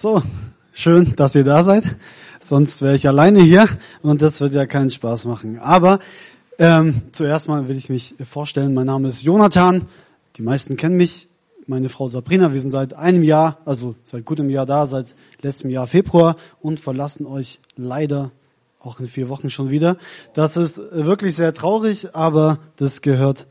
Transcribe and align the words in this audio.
So, 0.00 0.22
schön, 0.72 1.14
dass 1.16 1.34
ihr 1.34 1.44
da 1.44 1.62
seid. 1.62 1.84
Sonst 2.40 2.80
wäre 2.80 2.96
ich 2.96 3.06
alleine 3.06 3.42
hier 3.42 3.68
und 4.00 4.22
das 4.22 4.40
wird 4.40 4.54
ja 4.54 4.64
keinen 4.64 4.88
Spaß 4.88 5.26
machen. 5.26 5.58
Aber 5.58 5.98
ähm, 6.58 7.02
zuerst 7.12 7.48
mal 7.48 7.68
will 7.68 7.76
ich 7.76 7.90
mich 7.90 8.14
vorstellen. 8.26 8.72
Mein 8.72 8.86
Name 8.86 9.08
ist 9.08 9.22
Jonathan. 9.22 9.84
Die 10.36 10.42
meisten 10.42 10.78
kennen 10.78 10.96
mich. 10.96 11.28
Meine 11.66 11.90
Frau 11.90 12.08
Sabrina. 12.08 12.54
Wir 12.54 12.62
sind 12.62 12.70
seit 12.70 12.94
einem 12.94 13.22
Jahr, 13.22 13.58
also 13.66 13.94
seit 14.06 14.24
gutem 14.24 14.48
Jahr 14.48 14.64
da, 14.64 14.86
seit 14.86 15.08
letztem 15.42 15.68
Jahr 15.68 15.86
Februar 15.86 16.36
und 16.62 16.80
verlassen 16.80 17.26
euch 17.26 17.60
leider 17.76 18.30
auch 18.78 19.00
in 19.00 19.06
vier 19.06 19.28
Wochen 19.28 19.50
schon 19.50 19.68
wieder. 19.68 19.98
Das 20.32 20.56
ist 20.56 20.80
wirklich 20.92 21.34
sehr 21.34 21.52
traurig, 21.52 22.14
aber 22.14 22.58
das 22.76 23.02
gehört. 23.02 23.48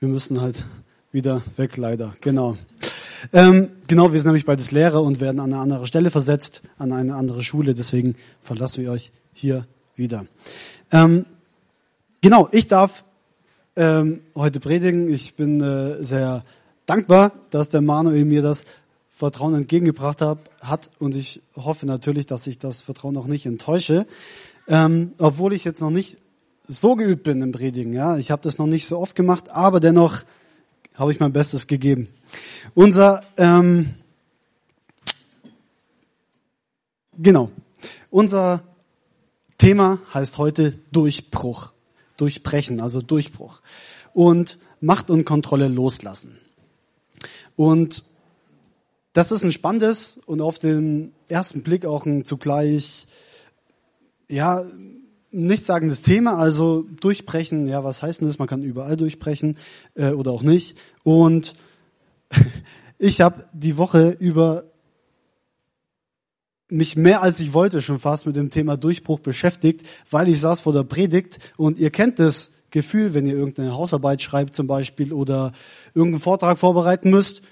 Wir 0.00 0.08
müssen 0.08 0.40
halt 0.40 0.64
wieder 1.12 1.42
weg, 1.56 1.76
leider. 1.76 2.12
Genau. 2.20 2.56
Ähm, 3.32 3.70
genau, 3.86 4.12
wir 4.12 4.20
sind 4.20 4.28
nämlich 4.28 4.44
beides 4.44 4.70
Lehrer 4.70 5.02
und 5.02 5.20
werden 5.20 5.40
an 5.40 5.52
eine 5.52 5.62
andere 5.62 5.86
Stelle 5.86 6.10
versetzt, 6.10 6.62
an 6.78 6.92
eine 6.92 7.14
andere 7.14 7.42
Schule. 7.42 7.74
Deswegen 7.74 8.16
verlassen 8.40 8.82
wir 8.82 8.90
euch 8.90 9.12
hier 9.32 9.66
wieder. 9.96 10.26
Ähm, 10.90 11.26
genau, 12.20 12.48
ich 12.52 12.66
darf 12.68 13.04
ähm, 13.76 14.20
heute 14.34 14.60
predigen. 14.60 15.12
Ich 15.12 15.34
bin 15.34 15.60
äh, 15.60 16.04
sehr 16.04 16.44
dankbar, 16.86 17.32
dass 17.50 17.70
der 17.70 17.80
Manuel 17.80 18.24
mir 18.24 18.42
das 18.42 18.64
Vertrauen 19.10 19.54
entgegengebracht 19.54 20.22
hat, 20.22 20.38
hat 20.62 20.90
und 20.98 21.14
ich 21.14 21.42
hoffe 21.54 21.84
natürlich, 21.84 22.26
dass 22.26 22.46
ich 22.46 22.58
das 22.58 22.80
Vertrauen 22.80 23.18
auch 23.18 23.26
nicht 23.26 23.44
enttäusche, 23.44 24.06
ähm, 24.66 25.12
obwohl 25.18 25.52
ich 25.52 25.64
jetzt 25.64 25.82
noch 25.82 25.90
nicht 25.90 26.16
so 26.68 26.96
geübt 26.96 27.24
bin 27.24 27.42
im 27.42 27.52
Predigen. 27.52 27.92
Ja, 27.92 28.16
ich 28.16 28.30
habe 28.30 28.42
das 28.42 28.58
noch 28.58 28.66
nicht 28.66 28.86
so 28.86 28.98
oft 28.98 29.14
gemacht, 29.14 29.50
aber 29.50 29.78
dennoch 29.78 30.22
habe 31.00 31.12
ich 31.12 31.18
mein 31.18 31.32
Bestes 31.32 31.66
gegeben. 31.66 32.08
Unser, 32.74 33.24
ähm, 33.38 33.94
genau, 37.16 37.50
unser 38.10 38.62
Thema 39.56 39.98
heißt 40.12 40.36
heute 40.36 40.72
Durchbruch, 40.92 41.72
Durchbrechen, 42.18 42.82
also 42.82 43.00
Durchbruch 43.00 43.62
und 44.12 44.58
Macht 44.82 45.08
und 45.08 45.24
Kontrolle 45.24 45.68
loslassen. 45.68 46.38
Und 47.56 48.04
das 49.14 49.32
ist 49.32 49.42
ein 49.42 49.52
spannendes 49.52 50.20
und 50.26 50.42
auf 50.42 50.58
den 50.58 51.14
ersten 51.28 51.62
Blick 51.62 51.86
auch 51.86 52.04
ein 52.04 52.26
zugleich, 52.26 53.06
ja, 54.28 54.62
nichtssagendes 55.32 56.02
Thema, 56.02 56.36
also 56.36 56.86
durchbrechen, 57.00 57.66
ja, 57.66 57.84
was 57.84 58.02
heißt 58.02 58.20
denn 58.20 58.28
das? 58.28 58.38
Man 58.38 58.48
kann 58.48 58.62
überall 58.62 58.96
durchbrechen 58.96 59.56
äh, 59.94 60.10
oder 60.10 60.32
auch 60.32 60.42
nicht. 60.42 60.76
Und 61.04 61.54
ich 62.98 63.20
habe 63.20 63.44
die 63.52 63.76
Woche 63.76 64.16
über 64.18 64.64
mich 66.70 66.96
mehr 66.96 67.22
als 67.22 67.40
ich 67.40 67.52
wollte 67.52 67.82
schon 67.82 67.98
fast 67.98 68.26
mit 68.26 68.36
dem 68.36 68.50
Thema 68.50 68.76
Durchbruch 68.76 69.18
beschäftigt, 69.18 69.86
weil 70.10 70.28
ich 70.28 70.40
saß 70.40 70.60
vor 70.60 70.72
der 70.72 70.84
Predigt 70.84 71.38
und 71.56 71.78
ihr 71.78 71.90
kennt 71.90 72.18
das 72.18 72.52
Gefühl, 72.70 73.14
wenn 73.14 73.26
ihr 73.26 73.34
irgendeine 73.34 73.74
Hausarbeit 73.74 74.22
schreibt 74.22 74.54
zum 74.54 74.68
Beispiel 74.68 75.12
oder 75.12 75.52
irgendeinen 75.94 76.20
Vortrag 76.20 76.58
vorbereiten 76.58 77.10
müsst, 77.10 77.42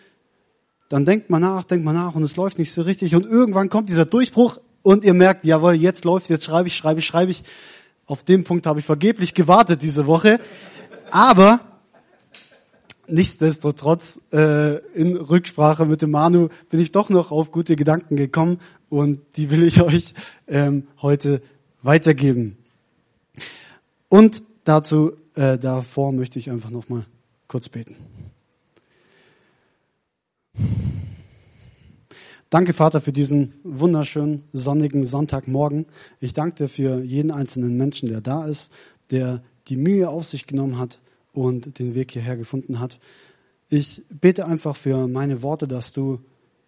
dann 0.88 1.04
denkt 1.04 1.30
man 1.30 1.42
nach, 1.42 1.64
denkt 1.64 1.84
man 1.84 1.96
nach 1.96 2.14
und 2.14 2.22
es 2.22 2.36
läuft 2.36 2.58
nicht 2.58 2.72
so 2.72 2.82
richtig 2.82 3.14
und 3.16 3.26
irgendwann 3.26 3.68
kommt 3.68 3.88
dieser 3.88 4.06
Durchbruch 4.06 4.60
und 4.88 5.04
ihr 5.04 5.12
merkt, 5.12 5.44
jawohl, 5.44 5.74
jetzt 5.74 6.06
läuft 6.06 6.30
jetzt 6.30 6.46
schreibe 6.46 6.68
ich, 6.68 6.74
schreibe 6.74 7.00
ich, 7.00 7.06
schreibe 7.06 7.30
ich. 7.30 7.42
Auf 8.06 8.24
dem 8.24 8.44
Punkt 8.44 8.64
habe 8.64 8.80
ich 8.80 8.86
vergeblich 8.86 9.34
gewartet 9.34 9.82
diese 9.82 10.06
Woche. 10.06 10.40
Aber 11.10 11.60
nichtsdestotrotz, 13.06 14.18
äh, 14.32 14.78
in 14.94 15.14
Rücksprache 15.14 15.84
mit 15.84 16.00
dem 16.00 16.12
Manu 16.12 16.48
bin 16.70 16.80
ich 16.80 16.90
doch 16.90 17.10
noch 17.10 17.32
auf 17.32 17.52
gute 17.52 17.76
Gedanken 17.76 18.16
gekommen 18.16 18.60
und 18.88 19.20
die 19.36 19.50
will 19.50 19.62
ich 19.62 19.82
euch 19.82 20.14
ähm, 20.46 20.88
heute 21.02 21.42
weitergeben. 21.82 22.56
Und 24.08 24.42
dazu, 24.64 25.12
äh, 25.34 25.58
davor 25.58 26.12
möchte 26.12 26.38
ich 26.38 26.50
einfach 26.50 26.70
noch 26.70 26.88
mal 26.88 27.04
kurz 27.46 27.68
beten. 27.68 27.94
Danke, 32.50 32.72
Vater, 32.72 33.02
für 33.02 33.12
diesen 33.12 33.52
wunderschönen 33.62 34.42
sonnigen 34.54 35.04
Sonntagmorgen. 35.04 35.84
Ich 36.18 36.32
danke 36.32 36.64
dir 36.64 36.68
für 36.68 37.02
jeden 37.02 37.30
einzelnen 37.30 37.76
Menschen, 37.76 38.08
der 38.08 38.22
da 38.22 38.46
ist, 38.46 38.72
der 39.10 39.42
die 39.66 39.76
Mühe 39.76 40.08
auf 40.08 40.24
sich 40.24 40.46
genommen 40.46 40.78
hat 40.78 40.98
und 41.34 41.78
den 41.78 41.94
Weg 41.94 42.12
hierher 42.12 42.38
gefunden 42.38 42.80
hat. 42.80 43.00
Ich 43.68 44.02
bete 44.08 44.46
einfach 44.46 44.76
für 44.76 45.08
meine 45.08 45.42
Worte, 45.42 45.68
dass 45.68 45.92
du 45.92 46.20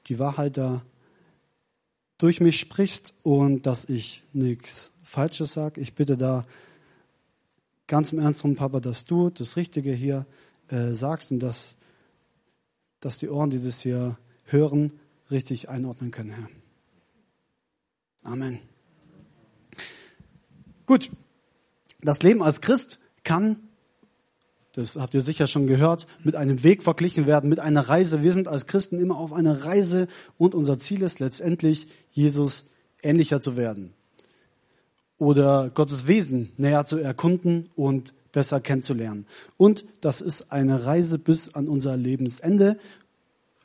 die 0.08 0.18
Wahrheit 0.18 0.58
da 0.58 0.82
durch 2.18 2.42
mich 2.42 2.60
sprichst 2.60 3.14
und 3.22 3.64
dass 3.64 3.86
ich 3.86 4.22
nichts 4.34 4.90
Falsches 5.02 5.54
sage. 5.54 5.80
Ich 5.80 5.94
bitte 5.94 6.18
da 6.18 6.44
ganz 7.86 8.12
im 8.12 8.18
Ernst 8.18 8.42
drum, 8.42 8.54
Papa, 8.54 8.80
dass 8.80 9.06
du 9.06 9.30
das 9.30 9.56
Richtige 9.56 9.94
hier 9.94 10.26
äh, 10.68 10.92
sagst 10.92 11.32
und 11.32 11.40
dass, 11.40 11.74
dass 13.00 13.16
die 13.16 13.30
Ohren, 13.30 13.48
die 13.48 13.64
das 13.64 13.80
hier 13.80 14.18
hören, 14.44 14.99
richtig 15.30 15.68
einordnen 15.68 16.10
können, 16.10 16.30
Herr. 16.30 16.48
Amen. 18.22 18.58
Gut, 20.86 21.10
das 22.02 22.22
Leben 22.22 22.42
als 22.42 22.60
Christ 22.60 22.98
kann, 23.24 23.58
das 24.72 24.96
habt 24.96 25.14
ihr 25.14 25.22
sicher 25.22 25.46
schon 25.46 25.66
gehört, 25.66 26.06
mit 26.22 26.36
einem 26.36 26.62
Weg 26.62 26.82
verglichen 26.82 27.26
werden, 27.26 27.50
mit 27.50 27.60
einer 27.60 27.88
Reise. 27.88 28.22
Wir 28.22 28.32
sind 28.32 28.48
als 28.48 28.66
Christen 28.66 29.00
immer 29.00 29.16
auf 29.16 29.32
einer 29.32 29.64
Reise 29.64 30.08
und 30.38 30.54
unser 30.54 30.78
Ziel 30.78 31.02
ist 31.02 31.20
letztendlich, 31.20 31.88
Jesus 32.12 32.66
ähnlicher 33.02 33.40
zu 33.40 33.56
werden 33.56 33.94
oder 35.20 35.70
Gottes 35.72 36.06
Wesen 36.06 36.50
näher 36.56 36.86
zu 36.86 36.96
erkunden 36.96 37.68
und 37.76 38.14
besser 38.32 38.58
kennenzulernen. 38.60 39.26
Und 39.58 39.84
das 40.00 40.22
ist 40.22 40.50
eine 40.50 40.86
Reise 40.86 41.18
bis 41.18 41.54
an 41.54 41.68
unser 41.68 41.96
Lebensende, 41.96 42.78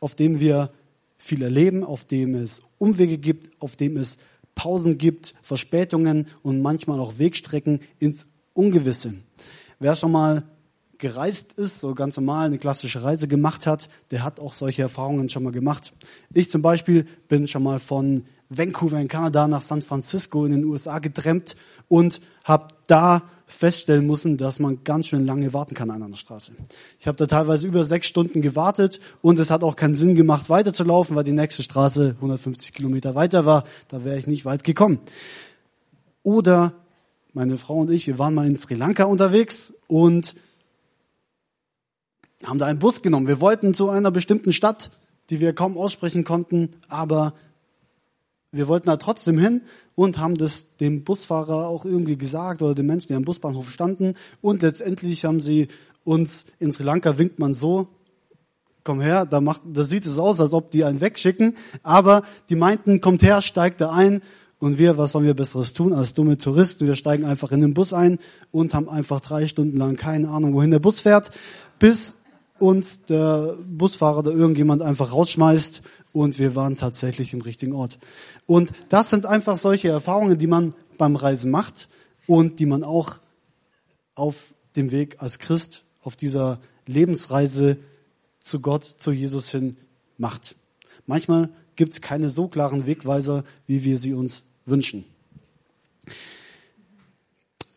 auf 0.02 0.16
dem 0.16 0.40
wir 0.40 0.70
viel 1.18 1.42
erleben, 1.42 1.84
auf 1.84 2.06
dem 2.06 2.36
es 2.36 2.62
Umwege 2.78 3.18
gibt, 3.18 3.62
auf 3.62 3.76
dem 3.76 3.98
es 3.98 4.18
Pausen 4.56 4.98
gibt, 4.98 5.34
Verspätungen 5.42 6.28
und 6.42 6.62
manchmal 6.62 7.00
auch 7.00 7.20
Wegstrecken 7.20 7.82
ins 8.00 8.26
Ungewisse. 8.54 9.16
Wer 9.80 9.96
schon 9.96 10.12
mal 10.12 10.44
gereist 10.98 11.54
ist, 11.54 11.80
so 11.80 11.94
ganz 11.94 12.18
normal 12.18 12.48
eine 12.48 12.58
klassische 12.58 13.04
Reise 13.04 13.28
gemacht 13.28 13.68
hat, 13.68 13.90
der 14.12 14.24
hat 14.24 14.40
auch 14.40 14.54
solche 14.54 14.82
Erfahrungen 14.82 15.30
schon 15.30 15.44
mal 15.44 15.52
gemacht. 15.52 15.94
Ich 16.34 16.52
zum 16.52 16.62
Beispiel 16.62 17.06
bin 17.28 17.48
schon 17.48 17.64
mal 17.64 17.80
von 17.80 18.26
Vancouver 18.50 19.00
in 19.00 19.08
Kanada 19.08 19.48
nach 19.48 19.62
San 19.62 19.82
Francisco 19.82 20.46
in 20.46 20.52
den 20.52 20.66
USA 20.66 21.00
getrennt 21.00 21.56
und 21.88 22.22
habe 22.44 22.68
da 22.88 23.24
feststellen 23.48 24.06
müssen, 24.08 24.38
dass 24.38 24.60
man 24.60 24.84
ganz 24.84 25.08
schön 25.08 25.26
lange 25.26 25.54
warten 25.54 25.76
kann 25.76 25.92
an 25.92 26.02
einer 26.02 26.16
Straße. 26.16 26.52
Ich 27.00 27.08
habe 27.08 27.18
da 27.18 27.28
teilweise 27.28 27.68
über 27.68 27.84
sechs 27.84 28.08
Stunden 28.08 28.42
gewartet 28.42 29.00
und 29.22 29.40
es 29.40 29.50
hat 29.50 29.64
auch 29.64 29.76
keinen 29.76 29.96
Sinn 29.96 30.16
gemacht, 30.16 30.50
weiterzulaufen, 30.50 31.16
weil 31.16 31.24
die 31.24 31.32
nächste 31.32 31.64
Straße 31.64 32.16
150 32.16 32.74
Kilometer 32.74 33.16
weiter 33.16 33.46
war. 33.46 33.66
Da 33.88 34.04
wäre 34.04 34.18
ich 34.18 34.28
nicht 34.28 34.46
weit 34.46 34.64
gekommen. 34.64 35.00
Oder 36.24 36.74
meine 37.34 37.58
Frau 37.58 37.76
und 37.80 37.92
ich, 37.92 38.08
wir 38.08 38.18
waren 38.18 38.34
mal 38.34 38.48
in 38.48 38.56
Sri 38.56 38.76
Lanka 38.76 39.04
unterwegs 39.04 39.74
und 39.88 40.36
haben 42.46 42.60
da 42.60 42.66
einen 42.66 42.80
Bus 42.80 43.02
genommen. 43.02 43.28
Wir 43.28 43.42
wollten 43.42 43.74
zu 43.74 43.90
einer 43.90 44.12
bestimmten 44.12 44.52
Stadt, 44.52 44.92
die 45.30 45.40
wir 45.40 45.54
kaum 45.54 45.78
aussprechen 45.78 46.24
konnten, 46.24 46.70
aber 46.88 47.34
wir 48.52 48.68
wollten 48.68 48.88
da 48.88 48.98
trotzdem 48.98 49.38
hin 49.38 49.62
und 49.96 50.18
haben 50.18 50.36
das 50.36 50.78
dem 50.78 51.04
Busfahrer 51.04 51.68
auch 51.68 51.84
irgendwie 51.86 52.18
gesagt 52.18 52.62
oder 52.62 52.74
den 52.74 52.86
Menschen, 52.86 53.10
die 53.10 53.16
am 53.16 53.26
Busbahnhof 53.26 53.70
standen. 53.70 54.14
Und 54.42 54.62
letztendlich 54.62 55.26
haben 55.26 55.42
sie 55.42 55.68
uns 56.04 56.46
in 56.60 56.72
Sri 56.72 56.84
Lanka 56.84 57.18
winkt 57.18 57.40
man 57.40 57.54
so, 57.54 57.88
komm 58.84 59.02
her, 59.02 59.26
da 59.26 59.42
macht, 59.42 59.62
da 59.66 59.84
sieht 59.84 60.06
es 60.06 60.18
aus, 60.18 60.40
als 60.40 60.54
ob 60.54 60.72
die 60.72 60.86
einen 60.86 61.02
wegschicken. 61.02 61.56
Aber 61.84 62.22
die 62.50 62.56
meinten, 62.56 63.02
kommt 63.02 63.24
her, 63.24 63.42
steigt 63.42 63.82
da 63.82 63.92
ein. 63.92 64.22
Und 64.58 64.78
wir, 64.78 64.98
was 64.98 65.14
wollen 65.14 65.26
wir 65.26 65.34
Besseres 65.34 65.74
tun 65.74 65.92
als 65.92 66.14
dumme 66.14 66.38
Touristen? 66.38 66.88
Wir 66.88 66.96
steigen 66.96 67.26
einfach 67.26 67.52
in 67.52 67.60
den 67.60 67.74
Bus 67.74 67.92
ein 67.92 68.20
und 68.52 68.74
haben 68.74 68.88
einfach 68.88 69.20
drei 69.20 69.48
Stunden 69.48 69.76
lang 69.76 69.98
keine 69.98 70.30
Ahnung, 70.30 70.54
wohin 70.54 70.72
der 70.72 70.80
Bus 70.80 71.02
fährt, 71.02 71.32
bis 71.78 72.16
uns 72.60 73.06
der 73.06 73.58
Busfahrer 73.68 74.20
oder 74.20 74.32
irgendjemand 74.32 74.82
einfach 74.82 75.12
rausschmeißt 75.12 75.82
und 76.14 76.40
wir 76.40 76.56
waren 76.56 76.78
tatsächlich 76.78 77.34
im 77.34 77.42
richtigen 77.42 77.74
Ort. 77.74 78.00
Und 78.46 78.72
das 78.90 79.10
sind 79.10 79.26
einfach 79.26 79.58
solche 79.58 79.90
Erfahrungen, 79.90 80.38
die 80.38 80.48
man 80.48 80.74
beim 80.98 81.16
Reisen 81.16 81.52
macht 81.52 81.90
und 82.28 82.60
die 82.60 82.66
man 82.66 82.84
auch 82.84 83.20
auf 84.16 84.56
dem 84.76 84.92
Weg 84.92 85.22
als 85.22 85.40
Christ, 85.40 85.84
auf 86.02 86.16
dieser 86.16 86.60
Lebensreise 86.86 87.78
zu 88.40 88.62
Gott, 88.62 88.86
zu 88.86 89.12
Jesus 89.12 89.50
hin 89.50 89.78
macht. 90.18 90.56
Manchmal 91.06 91.50
gibt 91.76 91.94
es 91.94 92.02
keine 92.02 92.30
so 92.30 92.48
klaren 92.48 92.86
Wegweiser, 92.86 93.44
wie 93.68 93.84
wir 93.84 93.98
sie 93.98 94.14
uns 94.14 94.44
wünschen. 94.66 95.04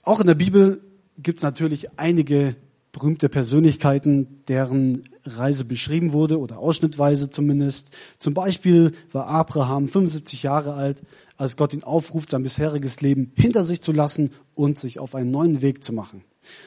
Auch 0.03 0.21
in 0.21 0.27
der 0.27 0.35
Bibel 0.35 0.81
gibt 1.19 1.41
es 1.41 1.43
natürlich 1.43 1.99
einige 1.99 2.57
berühmte 2.99 3.29
Persönlichkeiten, 3.29 4.43
deren 4.49 5.03
Reise 5.25 5.65
beschrieben 5.65 6.13
wurde 6.13 6.41
oder 6.41 6.59
ausschnittweise 6.59 7.31
zumindest. 7.31 7.91
Zum 8.19 8.35
Beispiel 8.35 8.91
war 9.13 9.29
Abraham 9.29 9.87
75 9.87 10.43
Jahre 10.43 10.75
alt, 10.75 11.03
als 11.37 11.57
Gott 11.57 11.73
ihn 11.73 11.85
aufruft, 11.85 12.31
sein 12.31 12.43
bisheriges 12.43 13.01
Leben 13.01 13.31
hinter 13.37 13.63
sich 13.63 13.83
zu 13.83 13.93
lassen 13.93 14.33
und 14.57 14.79
sich 14.79 14.99
auf 14.99 15.15
einen 15.15 15.31
neuen 15.31 15.63
Weg 15.63 15.85
zu 15.85 15.93
machen. 15.93 16.25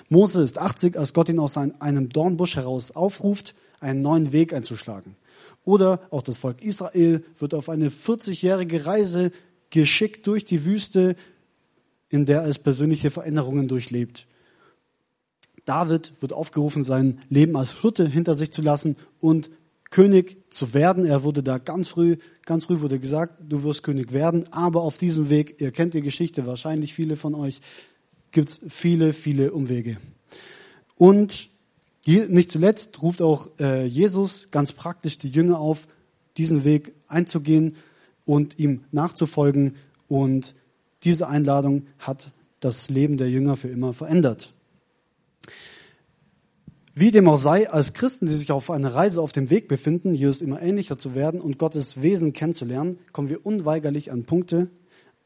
Mose 0.08 0.42
ist 0.42 0.58
80, 0.58 0.98
als 0.98 1.14
Gott 1.14 1.28
ihn 1.28 1.40
aus 1.40 1.58
einem 1.58 2.08
Dornbusch 2.08 2.56
heraus 2.56 2.92
aufruft, 2.92 3.54
einen 3.82 4.02
neuen 4.02 4.32
Weg 4.32 4.54
einzuschlagen. 4.54 5.18
Oder 5.66 6.00
auch 6.12 6.22
das 6.22 6.38
Volk 6.38 6.64
Israel 6.64 7.26
wird 7.38 7.54
auf 7.54 7.68
eine 7.68 7.90
40-jährige 7.90 8.86
Reise 8.86 9.32
geschickt 9.70 10.28
durch 10.28 10.46
die 10.46 10.64
Wüste, 10.64 11.18
in 12.08 12.26
der 12.26 12.46
es 12.46 12.58
persönliche 12.58 13.12
Veränderungen 13.12 13.68
durchlebt. 13.68 14.28
David 15.66 16.14
wird 16.22 16.34
aufgerufen, 16.34 16.84
sein 16.84 17.20
Leben 17.30 17.56
als 17.56 17.82
Hirte 17.82 18.08
hinter 18.08 18.36
sich 18.36 18.52
zu 18.52 18.62
lassen 18.62 18.96
und 19.20 19.50
König 19.92 20.38
zu 20.50 20.74
werden. 20.74 21.06
Er 21.06 21.24
wurde 21.24 21.44
da 21.44 21.58
ganz 21.58 21.90
früh, 21.90 22.18
ganz 22.46 22.66
früh 22.66 22.80
wurde 22.80 23.00
gesagt, 23.00 23.36
du 23.48 23.64
wirst 23.64 23.84
König 23.84 24.14
werden. 24.14 24.52
Aber 24.52 24.82
auf 24.82 24.98
diesem 24.98 25.30
Weg, 25.30 25.60
ihr 25.60 25.72
kennt 25.72 25.94
die 25.94 26.02
Geschichte 26.02 26.48
wahrscheinlich 26.48 26.94
viele 26.94 27.16
von 27.16 27.36
euch, 27.36 27.62
gibt 28.32 28.50
es 28.50 28.62
viele, 28.70 29.14
viele 29.14 29.52
Umwege. 29.52 29.98
Und 30.96 31.50
nicht 32.06 32.52
zuletzt 32.52 33.02
ruft 33.02 33.22
auch 33.22 33.50
äh, 33.60 33.86
Jesus 33.86 34.48
ganz 34.50 34.72
praktisch 34.72 35.18
die 35.20 35.30
Jünger 35.30 35.60
auf, 35.60 35.88
diesen 36.38 36.64
Weg 36.64 36.94
einzugehen 37.08 37.76
und 38.26 38.58
ihm 38.58 38.86
nachzufolgen. 38.92 39.76
Und 40.08 40.56
diese 41.04 41.28
Einladung 41.28 41.88
hat 42.00 42.32
das 42.60 42.90
Leben 42.90 43.18
der 43.18 43.30
Jünger 43.30 43.58
für 43.58 43.68
immer 43.68 43.94
verändert. 43.94 44.54
Wie 46.94 47.12
dem 47.12 47.28
auch 47.30 47.38
sei, 47.38 47.70
als 47.70 47.94
Christen, 47.94 48.26
die 48.26 48.34
sich 48.34 48.52
auf 48.52 48.70
einer 48.70 48.94
Reise 48.94 49.22
auf 49.22 49.32
dem 49.32 49.50
Weg 49.50 49.70
befinden, 49.70 50.14
Jesus 50.14 50.42
immer 50.42 50.62
ähnlicher 50.62 50.98
zu 50.98 51.16
werden 51.16 51.40
und 51.40 51.58
Gottes 51.58 52.02
Wesen 52.02 52.34
kennenzulernen, 52.34 53.00
kommen 53.14 53.30
wir 53.30 53.46
unweigerlich 53.46 54.12
an 54.12 54.26
Punkte 54.26 54.70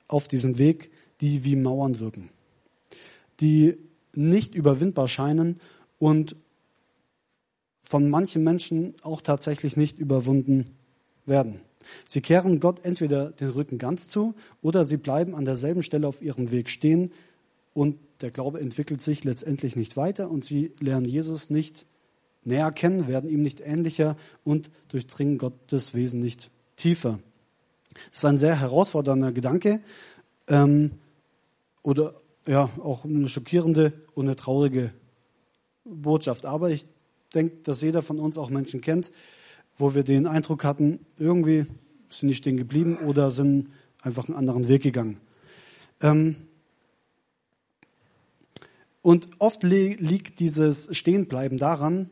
auf 0.08 0.28
diesem 0.28 0.60
Weg, 0.60 0.92
die 1.22 1.44
wie 1.44 1.56
Mauern 1.56 2.00
wirken, 2.00 2.30
die 3.40 3.78
nicht 4.14 4.54
überwindbar 4.54 5.08
scheinen 5.08 5.60
und 5.98 6.36
von 7.82 8.10
manchen 8.10 8.44
Menschen 8.44 8.94
auch 9.02 9.22
tatsächlich 9.22 9.76
nicht 9.76 9.98
überwunden 9.98 10.72
werden. 11.26 11.62
Sie 12.08 12.22
kehren 12.22 12.60
Gott 12.60 12.86
entweder 12.86 13.32
den 13.32 13.50
Rücken 13.50 13.78
ganz 13.80 14.08
zu 14.08 14.36
oder 14.62 14.86
sie 14.86 14.98
bleiben 14.98 15.34
an 15.36 15.46
derselben 15.46 15.84
Stelle 15.84 16.08
auf 16.08 16.22
ihrem 16.22 16.52
Weg 16.52 16.70
stehen 16.70 17.12
und 17.74 17.98
der 18.22 18.32
Glaube 18.32 18.60
entwickelt 18.60 19.02
sich 19.02 19.24
letztendlich 19.24 19.76
nicht 19.76 19.98
weiter 19.98 20.30
und 20.30 20.46
sie 20.46 20.74
lernen 20.80 21.06
Jesus 21.06 21.50
nicht 21.50 21.86
näher 22.44 22.72
kennen, 22.72 23.08
werden 23.08 23.30
ihm 23.30 23.42
nicht 23.42 23.60
ähnlicher 23.62 24.16
und 24.44 24.70
durchdringen 24.90 25.38
Gottes 25.38 25.94
Wesen 25.94 26.20
nicht 26.20 26.52
tiefer. 26.78 27.20
Das 28.10 28.18
ist 28.18 28.26
ein 28.26 28.38
sehr 28.38 28.60
herausfordernder 28.60 29.32
Gedanke 29.32 29.82
ähm, 30.48 30.92
oder 31.82 32.16
ja 32.46 32.70
auch 32.82 33.06
eine 33.06 33.30
schockierende 33.30 33.94
und 34.14 34.26
eine 34.26 34.36
traurige 34.36 34.92
Botschaft. 35.84 36.46
Aber 36.46 36.70
ich 36.70 36.86
denke, 37.34 37.58
dass 37.64 37.82
jeder 37.82 38.02
von 38.02 38.20
uns 38.20 38.38
auch 38.38 38.50
Menschen 38.50 38.82
kennt, 38.82 39.12
wo 39.78 39.96
wir 39.96 40.04
den 40.04 40.28
Eindruck 40.28 40.64
hatten, 40.64 41.00
irgendwie 41.18 41.66
sind 42.10 42.30
die 42.30 42.36
stehen 42.36 42.58
geblieben 42.58 42.98
oder 42.98 43.32
sind 43.32 43.70
einfach 44.02 44.28
einen 44.28 44.38
anderen 44.38 44.68
Weg 44.68 44.84
gegangen. 44.84 45.18
Ähm, 46.02 46.36
und 49.06 49.28
oft 49.38 49.62
liegt 49.62 50.40
dieses 50.40 50.98
Stehenbleiben 50.98 51.60
daran, 51.60 52.10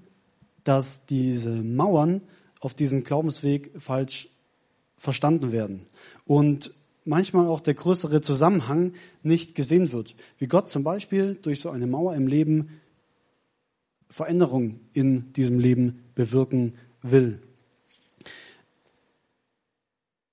dass 0.63 1.07
diese 1.07 1.49
Mauern 1.49 2.21
auf 2.59 2.75
diesem 2.75 3.03
Glaubensweg 3.03 3.71
falsch 3.81 4.29
verstanden 4.95 5.51
werden. 5.51 5.87
Und 6.27 6.71
manchmal 7.03 7.47
auch 7.47 7.61
der 7.61 7.73
größere 7.73 8.21
Zusammenhang 8.21 8.93
nicht 9.23 9.55
gesehen 9.55 9.91
wird. 9.91 10.15
Wie 10.37 10.45
Gott 10.45 10.69
zum 10.69 10.83
Beispiel 10.83 11.33
durch 11.33 11.61
so 11.61 11.71
eine 11.71 11.87
Mauer 11.87 12.13
im 12.13 12.27
Leben 12.27 12.79
Veränderung 14.07 14.79
in 14.93 15.33
diesem 15.33 15.57
Leben 15.57 16.03
bewirken 16.13 16.75
will. 17.01 17.39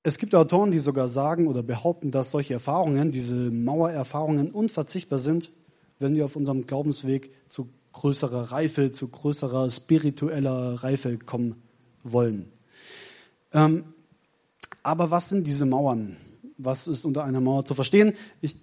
Es 0.03 0.19
gibt 0.19 0.35
Autoren, 0.35 0.73
die 0.73 0.79
sogar 0.79 1.09
sagen 1.09 1.47
oder 1.47 1.62
behaupten, 1.62 2.11
dass 2.11 2.31
solche 2.31 2.53
Erfahrungen, 2.53 3.12
diese 3.12 3.51
Mauererfahrungen 3.51 4.51
unverzichtbar 4.51 5.21
sind, 5.21 5.53
wenn 6.00 6.17
wir 6.17 6.25
auf 6.25 6.35
unserem 6.35 6.67
Glaubensweg 6.67 7.31
zu 7.49 7.69
größerer 7.93 8.52
Reife, 8.52 8.91
zu 8.93 9.08
größerer 9.08 9.70
spiritueller 9.70 10.82
Reife 10.82 11.19
kommen 11.19 11.62
wollen. 12.02 12.50
Ähm, 13.52 13.85
aber 14.82 15.11
was 15.11 15.29
sind 15.29 15.47
diese 15.47 15.67
Mauern? 15.67 16.17
Was 16.56 16.88
ist 16.88 17.05
unter 17.05 17.25
einer 17.25 17.41
Mauer 17.41 17.64
zu 17.64 17.75
verstehen? 17.75 18.14
Ich, 18.41 18.56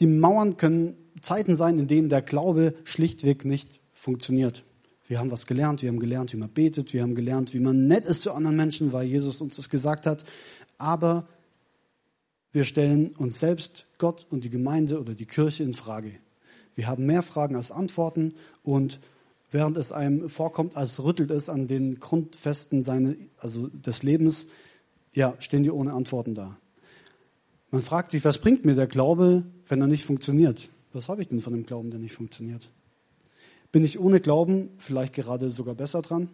die 0.00 0.06
Mauern 0.06 0.56
können 0.56 0.96
Zeiten 1.20 1.54
sein, 1.54 1.78
in 1.78 1.86
denen 1.86 2.08
der 2.08 2.22
Glaube 2.22 2.74
schlichtweg 2.84 3.44
nicht 3.44 3.80
funktioniert. 3.92 4.64
Wir 5.06 5.18
haben 5.18 5.30
was 5.30 5.46
gelernt, 5.46 5.82
wir 5.82 5.90
haben 5.90 5.98
gelernt, 5.98 6.32
wie 6.32 6.38
man 6.38 6.48
betet, 6.48 6.94
wir 6.94 7.02
haben 7.02 7.14
gelernt, 7.14 7.52
wie 7.52 7.60
man 7.60 7.86
nett 7.86 8.06
ist 8.06 8.22
zu 8.22 8.32
anderen 8.32 8.56
Menschen, 8.56 8.92
weil 8.92 9.06
Jesus 9.06 9.40
uns 9.40 9.56
das 9.56 9.68
gesagt 9.68 10.06
hat. 10.06 10.24
Aber 10.78 11.28
wir 12.52 12.64
stellen 12.64 13.10
uns 13.16 13.38
selbst, 13.38 13.86
Gott 13.98 14.26
und 14.30 14.44
die 14.44 14.50
Gemeinde 14.50 15.00
oder 15.00 15.14
die 15.14 15.26
Kirche 15.26 15.62
in 15.62 15.74
Frage. 15.74 16.12
Wir 16.74 16.88
haben 16.88 17.06
mehr 17.06 17.22
Fragen 17.22 17.56
als 17.56 17.70
Antworten 17.70 18.34
und 18.62 19.00
während 19.50 19.76
es 19.76 19.92
einem 19.92 20.28
vorkommt, 20.28 20.76
als 20.76 21.02
rüttelt 21.02 21.30
es 21.30 21.48
an 21.48 21.66
den 21.68 22.00
Grundfesten 22.00 22.82
seine, 22.82 23.16
also 23.38 23.68
des 23.68 24.02
Lebens, 24.02 24.48
ja, 25.12 25.36
stehen 25.38 25.64
wir 25.64 25.74
ohne 25.74 25.92
Antworten 25.92 26.34
da. 26.34 26.58
Man 27.70 27.82
fragt 27.82 28.10
sich, 28.10 28.24
was 28.24 28.38
bringt 28.38 28.64
mir 28.64 28.74
der 28.74 28.86
Glaube, 28.86 29.44
wenn 29.66 29.80
er 29.80 29.86
nicht 29.86 30.04
funktioniert? 30.04 30.68
Was 30.92 31.08
habe 31.08 31.22
ich 31.22 31.28
denn 31.28 31.40
von 31.40 31.52
dem 31.52 31.66
Glauben, 31.66 31.90
der 31.90 32.00
nicht 32.00 32.14
funktioniert? 32.14 32.70
Bin 33.72 33.84
ich 33.84 33.98
ohne 33.98 34.20
Glauben 34.20 34.70
vielleicht 34.78 35.14
gerade 35.14 35.50
sogar 35.50 35.74
besser 35.74 36.02
dran? 36.02 36.28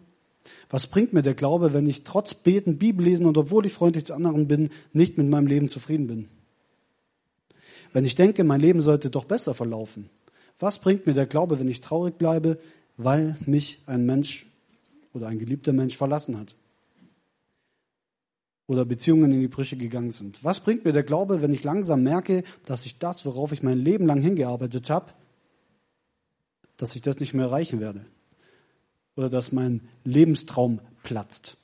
Was 0.69 0.87
bringt 0.87 1.13
mir 1.13 1.21
der 1.21 1.33
Glaube, 1.33 1.73
wenn 1.73 1.87
ich 1.87 2.03
trotz 2.03 2.33
Beten, 2.33 2.77
Bibel 2.77 3.05
lesen 3.05 3.25
und 3.25 3.37
obwohl 3.37 3.65
ich 3.65 3.73
freundlich 3.73 4.05
zu 4.05 4.13
anderen 4.13 4.47
bin, 4.47 4.69
nicht 4.93 5.17
mit 5.17 5.27
meinem 5.27 5.47
Leben 5.47 5.69
zufrieden 5.69 6.07
bin? 6.07 6.27
Wenn 7.93 8.05
ich 8.05 8.15
denke, 8.15 8.43
mein 8.43 8.61
Leben 8.61 8.81
sollte 8.81 9.09
doch 9.09 9.25
besser 9.25 9.53
verlaufen, 9.53 10.09
was 10.59 10.79
bringt 10.79 11.07
mir 11.07 11.13
der 11.13 11.25
Glaube, 11.25 11.59
wenn 11.59 11.67
ich 11.67 11.81
traurig 11.81 12.17
bleibe, 12.17 12.59
weil 12.97 13.37
mich 13.45 13.81
ein 13.85 14.05
Mensch 14.05 14.45
oder 15.13 15.27
ein 15.27 15.39
geliebter 15.39 15.73
Mensch 15.73 15.97
verlassen 15.97 16.37
hat? 16.39 16.55
Oder 18.67 18.85
Beziehungen 18.85 19.31
in 19.33 19.41
die 19.41 19.47
Brüche 19.47 19.75
gegangen 19.75 20.11
sind? 20.11 20.43
Was 20.43 20.61
bringt 20.61 20.85
mir 20.85 20.93
der 20.93 21.03
Glaube, 21.03 21.41
wenn 21.41 21.53
ich 21.53 21.63
langsam 21.63 22.03
merke, 22.03 22.43
dass 22.65 22.85
ich 22.85 22.99
das, 22.99 23.25
worauf 23.25 23.51
ich 23.51 23.63
mein 23.63 23.77
Leben 23.77 24.05
lang 24.05 24.21
hingearbeitet 24.21 24.89
habe, 24.89 25.11
dass 26.77 26.95
ich 26.95 27.01
das 27.01 27.19
nicht 27.19 27.33
mehr 27.33 27.47
erreichen 27.47 27.79
werde? 27.79 28.05
Oder 29.15 29.29
dass 29.29 29.51
mein 29.51 29.81
Lebenstraum 30.05 30.79
platzt? 31.03 31.57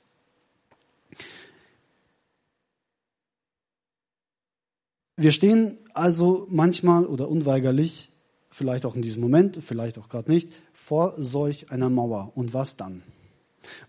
Wir 5.16 5.32
stehen 5.32 5.78
also 5.94 6.46
manchmal 6.48 7.04
oder 7.04 7.28
unweigerlich 7.28 8.10
vielleicht 8.50 8.84
auch 8.84 8.96
in 8.96 9.02
diesem 9.02 9.22
Moment, 9.22 9.58
vielleicht 9.62 9.98
auch 9.98 10.08
gerade 10.08 10.30
nicht, 10.30 10.52
vor 10.72 11.14
solch 11.16 11.70
einer 11.70 11.90
Mauer. 11.90 12.32
Und 12.34 12.54
was 12.54 12.76
dann? 12.76 13.02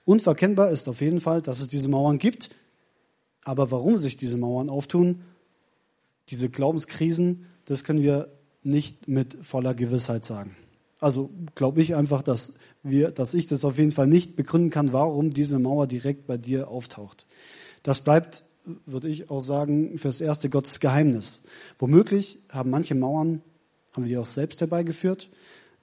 Unverkennbar 0.06 0.70
ist 0.72 0.88
auf 0.88 1.02
jeden 1.02 1.22
Fall, 1.22 1.42
dass 1.42 1.60
es 1.60 1.68
diese 1.68 1.90
Mauern 1.90 2.18
gibt. 2.18 2.50
Aber 3.44 3.72
warum 3.72 3.98
sich 3.98 4.18
diese 4.18 4.38
Mauern 4.38 4.70
auftun, 4.70 5.22
diese 6.30 6.50
Glaubenskrisen, 6.50 7.46
das 7.66 7.84
können 7.84 8.02
wir 8.02 8.32
nicht 8.64 9.08
mit 9.08 9.38
voller 9.42 9.74
Gewissheit 9.74 10.26
sagen. 10.26 10.56
Also 11.00 11.30
glaube 11.56 11.82
ich 11.82 11.96
einfach, 11.96 12.24
dass 12.24 12.54
wir, 12.84 13.12
dass 13.12 13.34
ich 13.34 13.48
das 13.48 13.64
auf 13.64 13.78
jeden 13.78 13.92
Fall 13.92 14.08
nicht 14.08 14.36
begründen 14.36 14.70
kann, 14.70 14.92
warum 14.92 15.30
diese 15.30 15.58
Mauer 15.58 15.88
direkt 15.88 16.28
bei 16.28 16.38
dir 16.38 16.68
auftaucht. 16.68 17.26
Das 17.84 18.02
bleibt, 18.02 18.44
würde 18.86 19.08
ich 19.08 19.30
auch 19.30 19.40
sagen, 19.40 19.98
fürs 19.98 20.20
erste 20.20 20.50
Gottes 20.50 20.82
Geheimnis. 20.82 21.44
Womöglich 21.78 22.40
haben 22.50 22.70
manche 22.70 22.96
Mauern 22.96 23.42
haben 24.00 24.08
wir 24.08 24.22
auch 24.22 24.26
selbst 24.26 24.62
herbeigeführt, 24.62 25.30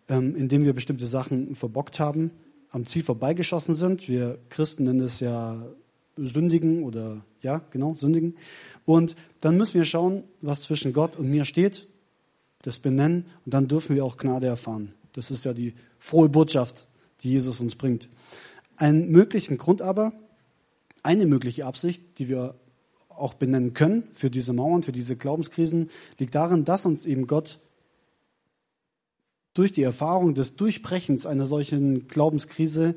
ähm, 0.09 0.35
indem 0.37 0.65
wir 0.65 0.73
bestimmte 0.73 1.07
Sachen 1.07 1.55
verbockt 1.55 2.01
haben, 2.01 2.31
am 2.71 2.87
Ziel 2.87 3.03
vorbeigeschossen 3.03 3.75
sind. 3.75 4.09
Wir 4.09 4.39
Christen 4.49 4.85
nennen 4.85 5.01
es 5.01 5.21
ja 5.21 5.67
Sündigen 6.17 6.83
oder 6.83 7.25
ja, 7.43 7.61
genau, 7.71 7.95
Sündigen. 7.95 8.37
Und 8.87 9.17
dann 9.41 9.59
müssen 9.59 9.75
wir 9.75 9.85
schauen, 9.85 10.25
was 10.41 10.63
zwischen 10.63 10.95
Gott 10.95 11.17
und 11.17 11.29
mir 11.29 11.45
steht, 11.45 11.89
das 12.63 12.79
benennen 12.79 13.27
und 13.45 13.53
dann 13.53 13.69
dürfen 13.69 13.95
wir 13.95 14.05
auch 14.05 14.17
Gnade 14.17 14.47
erfahren. 14.47 14.95
Das 15.13 15.31
ist 15.31 15.45
ja 15.45 15.53
die 15.53 15.75
frohe 15.99 16.31
Botschaft, 16.31 16.89
die 17.21 17.33
Jesus 17.33 17.61
uns 17.61 17.75
bringt. 17.75 18.09
Einen 18.77 19.11
möglichen 19.11 19.59
Grund 19.59 19.83
aber, 19.83 20.13
eine 21.03 21.27
mögliche 21.27 21.67
Absicht, 21.67 22.19
die 22.19 22.29
wir 22.29 22.55
auch 23.09 23.35
benennen 23.35 23.75
können 23.75 24.09
für 24.13 24.31
diese 24.31 24.55
Mauern, 24.55 24.83
für 24.83 24.93
diese 24.93 25.17
Glaubenskrisen, 25.17 25.91
liegt 26.19 26.35
darin, 26.35 26.65
dass 26.65 26.87
uns 26.87 27.05
eben 27.05 27.27
Gott 27.27 27.61
durch 29.57 29.73
die 29.73 29.83
Erfahrung 29.83 30.35
des 30.35 30.57
Durchbrechens 30.57 31.25
einer 31.27 31.47
solchen 31.47 32.09
Glaubenskrise 32.09 32.95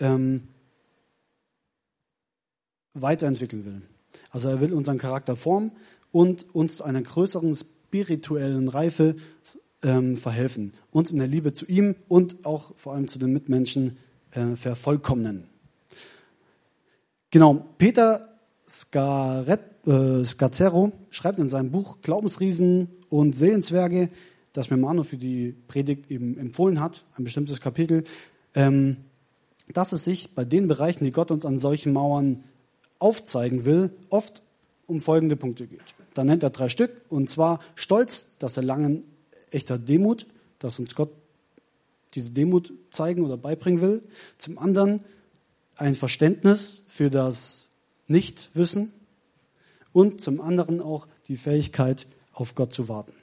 ähm, 0.00 0.48
weiterentwickeln 2.92 3.64
will. 3.64 3.82
Also 4.30 4.48
er 4.48 4.60
will 4.60 4.72
unseren 4.72 4.98
Charakter 4.98 5.34
formen 5.34 5.72
und 6.12 6.54
uns 6.54 6.76
zu 6.76 6.84
einer 6.84 7.02
größeren 7.02 7.56
spirituellen 7.56 8.68
Reife 8.68 9.16
ähm, 9.82 10.16
verhelfen, 10.16 10.74
uns 10.90 11.10
in 11.10 11.18
der 11.18 11.26
Liebe 11.26 11.52
zu 11.52 11.66
ihm 11.66 11.96
und 12.08 12.44
auch 12.44 12.72
vor 12.76 12.94
allem 12.94 13.08
zu 13.08 13.18
den 13.18 13.32
Mitmenschen 13.32 13.96
äh, 14.32 14.56
vervollkommnen. 14.56 15.44
Genau, 17.30 17.66
Peter 17.78 18.28
Scaret, 18.68 19.60
äh, 19.86 20.24
Scazzero 20.24 20.92
schreibt 21.10 21.38
in 21.38 21.48
seinem 21.48 21.70
Buch 21.70 21.98
Glaubensriesen 22.02 22.88
und 23.08 23.34
Seelenzwerge, 23.34 24.10
das 24.54 24.70
mir 24.70 24.78
Manu 24.78 25.02
für 25.02 25.18
die 25.18 25.54
Predigt 25.68 26.10
eben 26.10 26.38
empfohlen 26.38 26.80
hat, 26.80 27.04
ein 27.18 27.24
bestimmtes 27.24 27.60
Kapitel, 27.60 28.04
ähm, 28.54 28.96
dass 29.72 29.92
es 29.92 30.04
sich 30.04 30.34
bei 30.34 30.44
den 30.44 30.68
Bereichen, 30.68 31.04
die 31.04 31.10
Gott 31.10 31.30
uns 31.30 31.44
an 31.44 31.58
solchen 31.58 31.92
Mauern 31.92 32.44
aufzeigen 32.98 33.64
will, 33.64 33.90
oft 34.08 34.42
um 34.86 35.00
folgende 35.00 35.36
Punkte 35.36 35.66
geht. 35.66 35.94
Da 36.14 36.24
nennt 36.24 36.42
er 36.42 36.50
drei 36.50 36.68
Stück, 36.68 36.90
und 37.08 37.28
zwar 37.28 37.58
Stolz, 37.74 38.36
das 38.38 38.56
Erlangen 38.56 39.04
echter 39.50 39.78
Demut, 39.78 40.26
dass 40.58 40.78
uns 40.78 40.94
Gott 40.94 41.10
diese 42.14 42.30
Demut 42.30 42.72
zeigen 42.90 43.24
oder 43.24 43.36
beibringen 43.36 43.80
will. 43.80 44.02
Zum 44.38 44.58
anderen 44.58 45.02
ein 45.76 45.96
Verständnis 45.96 46.82
für 46.86 47.10
das 47.10 47.68
Nichtwissen 48.06 48.92
und 49.92 50.20
zum 50.20 50.40
anderen 50.40 50.80
auch 50.80 51.08
die 51.26 51.36
Fähigkeit, 51.36 52.06
auf 52.32 52.54
Gott 52.54 52.72
zu 52.72 52.88
warten. 52.88 53.14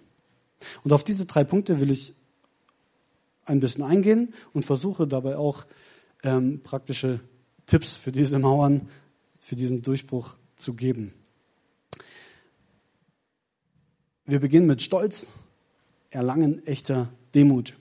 Und 0.84 0.94
auf 0.94 1.04
diese 1.04 1.26
drei 1.26 1.44
Punkte 1.44 1.80
will 1.80 1.92
ich 1.92 2.14
ein 3.46 3.60
bisschen 3.60 3.84
eingehen 3.84 4.34
und 4.54 4.66
versuche 4.66 5.08
dabei 5.08 5.38
auch 5.38 5.66
ähm, 6.24 6.62
praktische 6.64 7.20
Tipps 7.66 7.96
für 7.96 8.12
diese 8.12 8.40
Mauern, 8.40 8.90
für 9.40 9.56
diesen 9.56 9.82
Durchbruch 9.82 10.36
zu 10.56 10.74
geben. 10.74 11.14
Wir 14.26 14.40
beginnen 14.40 14.68
mit 14.68 14.82
Stolz, 14.82 15.32
Erlangen 16.10 16.66
echter 16.68 17.10
Demut. 17.34 17.76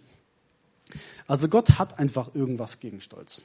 Also 1.27 1.49
Gott 1.49 1.79
hat 1.79 1.99
einfach 1.99 2.35
irgendwas 2.35 2.81
gegen 2.81 3.01
Stolz. 3.01 3.45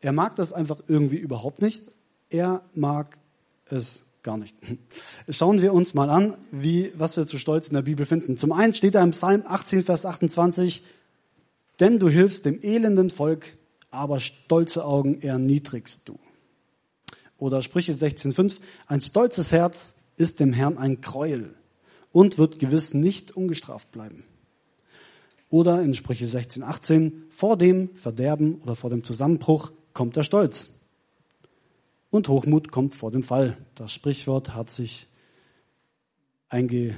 Er 0.00 0.12
mag 0.12 0.36
das 0.36 0.52
einfach 0.52 0.80
irgendwie 0.86 1.16
überhaupt 1.16 1.60
nicht. 1.60 1.90
Er 2.30 2.62
mag 2.74 3.18
es 3.66 4.03
gar 4.24 4.36
nicht. 4.38 4.56
Schauen 5.28 5.62
wir 5.62 5.72
uns 5.72 5.94
mal 5.94 6.10
an, 6.10 6.34
wie, 6.50 6.92
was 6.96 7.16
wir 7.16 7.26
zu 7.28 7.38
Stolz 7.38 7.68
in 7.68 7.74
der 7.74 7.82
Bibel 7.82 8.06
finden. 8.06 8.36
Zum 8.36 8.50
einen 8.50 8.74
steht 8.74 8.96
da 8.96 9.04
im 9.04 9.12
Psalm 9.12 9.44
18, 9.46 9.84
Vers 9.84 10.04
28, 10.04 10.82
denn 11.78 12.00
du 12.00 12.08
hilfst 12.08 12.44
dem 12.44 12.58
elenden 12.62 13.10
Volk, 13.10 13.56
aber 13.90 14.18
stolze 14.18 14.84
Augen 14.84 15.20
erniedrigst 15.20 16.08
du. 16.08 16.18
Oder 17.38 17.62
Sprüche 17.62 17.92
16,5, 17.92 18.56
ein 18.86 19.00
stolzes 19.00 19.52
Herz 19.52 19.94
ist 20.16 20.40
dem 20.40 20.52
Herrn 20.52 20.78
ein 20.78 21.00
Gräuel 21.00 21.54
und 22.10 22.38
wird 22.38 22.58
gewiss 22.58 22.94
nicht 22.94 23.36
ungestraft 23.36 23.92
bleiben. 23.92 24.24
Oder 25.50 25.82
in 25.82 25.94
Sprüche 25.94 26.24
16,18, 26.24 27.12
vor 27.28 27.56
dem 27.56 27.94
Verderben 27.94 28.60
oder 28.62 28.74
vor 28.74 28.90
dem 28.90 29.04
Zusammenbruch 29.04 29.70
kommt 29.92 30.16
der 30.16 30.22
Stolz. 30.22 30.70
Und 32.14 32.28
Hochmut 32.28 32.70
kommt 32.70 32.94
vor 32.94 33.10
dem 33.10 33.24
Fall. 33.24 33.56
Das 33.74 33.92
Sprichwort 33.92 34.54
hat 34.54 34.70
sich 34.70 35.08
eingebürgert, 36.48 36.96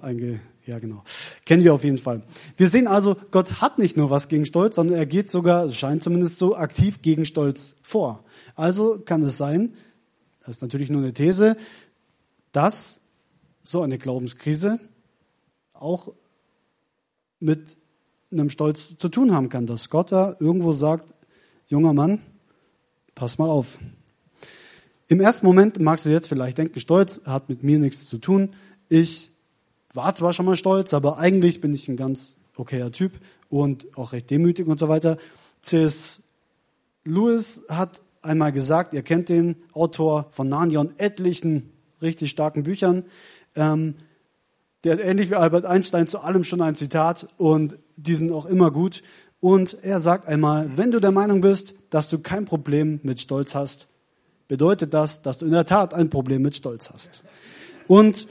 einge, 0.00 0.40
ja 0.64 0.78
genau. 0.78 1.04
Kennen 1.44 1.62
wir 1.62 1.74
auf 1.74 1.84
jeden 1.84 1.98
Fall. 1.98 2.22
Wir 2.56 2.70
sehen 2.70 2.86
also, 2.86 3.18
Gott 3.30 3.60
hat 3.60 3.78
nicht 3.78 3.98
nur 3.98 4.08
was 4.08 4.28
gegen 4.28 4.46
Stolz, 4.46 4.76
sondern 4.76 4.96
er 4.96 5.04
geht 5.04 5.30
sogar, 5.30 5.70
scheint 5.72 6.02
zumindest 6.02 6.38
so, 6.38 6.56
aktiv 6.56 7.02
gegen 7.02 7.26
Stolz 7.26 7.74
vor. 7.82 8.24
Also 8.54 8.98
kann 8.98 9.22
es 9.22 9.36
sein, 9.36 9.74
das 10.40 10.56
ist 10.56 10.62
natürlich 10.62 10.88
nur 10.88 11.02
eine 11.02 11.12
These, 11.12 11.58
dass 12.52 13.02
so 13.62 13.82
eine 13.82 13.98
Glaubenskrise 13.98 14.80
auch 15.74 16.14
mit 17.40 17.76
einem 18.32 18.48
Stolz 18.48 18.96
zu 18.96 19.10
tun 19.10 19.34
haben 19.34 19.50
kann, 19.50 19.66
dass 19.66 19.90
Gott 19.90 20.12
da 20.12 20.34
irgendwo 20.40 20.72
sagt, 20.72 21.12
junger 21.68 21.92
Mann, 21.92 22.22
pass 23.20 23.36
mal 23.36 23.50
auf. 23.50 23.78
Im 25.08 25.20
ersten 25.20 25.44
Moment 25.44 25.78
magst 25.78 26.06
du 26.06 26.08
jetzt 26.08 26.26
vielleicht 26.26 26.56
denken, 26.56 26.80
Stolz 26.80 27.20
hat 27.26 27.50
mit 27.50 27.62
mir 27.62 27.78
nichts 27.78 28.08
zu 28.08 28.16
tun. 28.16 28.54
Ich 28.88 29.28
war 29.92 30.14
zwar 30.14 30.32
schon 30.32 30.46
mal 30.46 30.56
stolz, 30.56 30.94
aber 30.94 31.18
eigentlich 31.18 31.60
bin 31.60 31.74
ich 31.74 31.86
ein 31.88 31.98
ganz 31.98 32.36
okayer 32.56 32.90
Typ 32.90 33.12
und 33.50 33.94
auch 33.98 34.14
recht 34.14 34.30
demütig 34.30 34.66
und 34.66 34.78
so 34.78 34.88
weiter. 34.88 35.18
C.S. 35.60 36.22
Lewis 37.04 37.60
hat 37.68 38.00
einmal 38.22 38.52
gesagt, 38.52 38.94
ihr 38.94 39.02
kennt 39.02 39.28
den 39.28 39.56
Autor 39.74 40.28
von 40.30 40.48
Narnia 40.48 40.80
und 40.80 40.98
etlichen 40.98 41.74
richtig 42.00 42.30
starken 42.30 42.62
Büchern. 42.62 43.04
Ähm, 43.54 43.96
der 44.82 44.94
hat 44.94 45.00
ähnlich 45.00 45.28
wie 45.28 45.34
Albert 45.34 45.66
Einstein 45.66 46.08
zu 46.08 46.20
allem 46.20 46.42
schon 46.42 46.62
ein 46.62 46.74
Zitat 46.74 47.28
und 47.36 47.78
die 47.98 48.14
sind 48.14 48.32
auch 48.32 48.46
immer 48.46 48.70
gut. 48.70 49.02
Und 49.40 49.78
er 49.82 50.00
sagt 50.00 50.28
einmal, 50.28 50.76
wenn 50.76 50.90
du 50.90 51.00
der 51.00 51.12
Meinung 51.12 51.40
bist, 51.40 51.74
dass 51.90 52.08
du 52.08 52.18
kein 52.18 52.44
Problem 52.44 53.00
mit 53.02 53.20
Stolz 53.20 53.54
hast, 53.54 53.88
bedeutet 54.48 54.92
das, 54.92 55.22
dass 55.22 55.38
du 55.38 55.46
in 55.46 55.52
der 55.52 55.66
Tat 55.66 55.94
ein 55.94 56.10
Problem 56.10 56.42
mit 56.42 56.56
Stolz 56.56 56.90
hast. 56.90 57.22
Und 57.86 58.28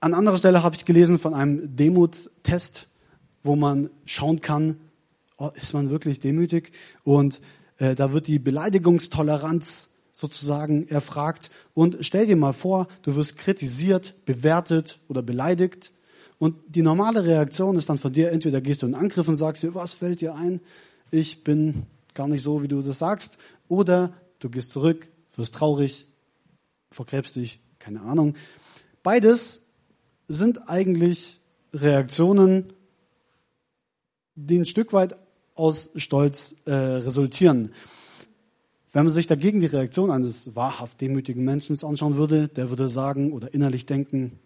an 0.00 0.14
anderer 0.14 0.38
Stelle 0.38 0.62
habe 0.62 0.74
ich 0.76 0.84
gelesen 0.84 1.18
von 1.18 1.34
einem 1.34 1.76
Demutstest, 1.76 2.88
wo 3.42 3.54
man 3.54 3.90
schauen 4.04 4.40
kann, 4.40 4.76
oh, 5.36 5.50
ist 5.54 5.74
man 5.74 5.90
wirklich 5.90 6.20
demütig? 6.20 6.72
Und 7.04 7.40
äh, 7.78 7.94
da 7.94 8.12
wird 8.12 8.26
die 8.26 8.38
Beleidigungstoleranz 8.38 9.90
sozusagen 10.12 10.88
erfragt. 10.88 11.50
Und 11.74 11.98
stell 12.00 12.26
dir 12.26 12.36
mal 12.36 12.52
vor, 12.52 12.88
du 13.02 13.14
wirst 13.16 13.36
kritisiert, 13.36 14.14
bewertet 14.24 14.98
oder 15.08 15.22
beleidigt. 15.22 15.92
Und 16.40 16.56
die 16.74 16.80
normale 16.80 17.22
Reaktion 17.22 17.76
ist 17.76 17.90
dann 17.90 17.98
von 17.98 18.14
dir, 18.14 18.32
entweder 18.32 18.62
gehst 18.62 18.80
du 18.80 18.86
in 18.86 18.94
Angriff 18.94 19.28
und 19.28 19.36
sagst 19.36 19.62
dir, 19.62 19.74
was 19.74 19.92
fällt 19.92 20.22
dir 20.22 20.34
ein? 20.34 20.62
Ich 21.10 21.44
bin 21.44 21.82
gar 22.14 22.28
nicht 22.28 22.42
so, 22.42 22.62
wie 22.62 22.68
du 22.68 22.80
das 22.80 22.98
sagst. 22.98 23.36
Oder 23.68 24.14
du 24.38 24.48
gehst 24.48 24.70
zurück, 24.70 25.06
wirst 25.36 25.54
traurig, 25.54 26.06
vergräbst 26.90 27.36
dich, 27.36 27.60
keine 27.78 28.00
Ahnung. 28.00 28.36
Beides 29.02 29.66
sind 30.28 30.66
eigentlich 30.70 31.40
Reaktionen, 31.74 32.72
die 34.34 34.60
ein 34.60 34.64
Stück 34.64 34.94
weit 34.94 35.16
aus 35.56 35.90
Stolz 35.96 36.56
äh, 36.64 36.72
resultieren. 36.72 37.74
Wenn 38.92 39.04
man 39.04 39.12
sich 39.12 39.26
dagegen 39.26 39.60
die 39.60 39.66
Reaktion 39.66 40.10
eines 40.10 40.56
wahrhaft 40.56 41.02
demütigen 41.02 41.44
Menschen 41.44 41.78
anschauen 41.84 42.16
würde, 42.16 42.48
der 42.48 42.70
würde 42.70 42.88
sagen 42.88 43.34
oder 43.34 43.52
innerlich 43.52 43.84
denken, 43.84 44.38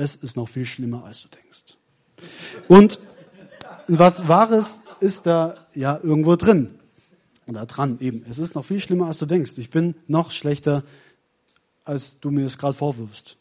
es 0.00 0.16
ist 0.16 0.36
noch 0.36 0.48
viel 0.48 0.64
schlimmer, 0.64 1.04
als 1.04 1.22
du 1.22 1.28
denkst. 1.28 1.76
Und 2.68 2.98
was 3.86 4.28
Wahres 4.28 4.80
ist 5.00 5.26
da 5.26 5.66
ja 5.74 5.98
irgendwo 6.02 6.36
drin. 6.36 6.78
Oder 7.46 7.66
dran 7.66 7.98
eben. 8.00 8.24
Es 8.28 8.38
ist 8.38 8.54
noch 8.54 8.64
viel 8.64 8.80
schlimmer, 8.80 9.08
als 9.08 9.18
du 9.18 9.26
denkst. 9.26 9.58
Ich 9.58 9.70
bin 9.70 9.94
noch 10.06 10.30
schlechter, 10.30 10.84
als 11.84 12.18
du 12.20 12.30
mir 12.30 12.46
es 12.46 12.58
gerade 12.58 12.76
vorwirfst. 12.76 13.36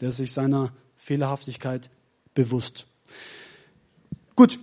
Der 0.00 0.08
ist 0.08 0.16
sich 0.16 0.32
seiner 0.32 0.72
Fehlerhaftigkeit 0.96 1.90
bewusst. 2.34 2.86
Gut. 4.34 4.58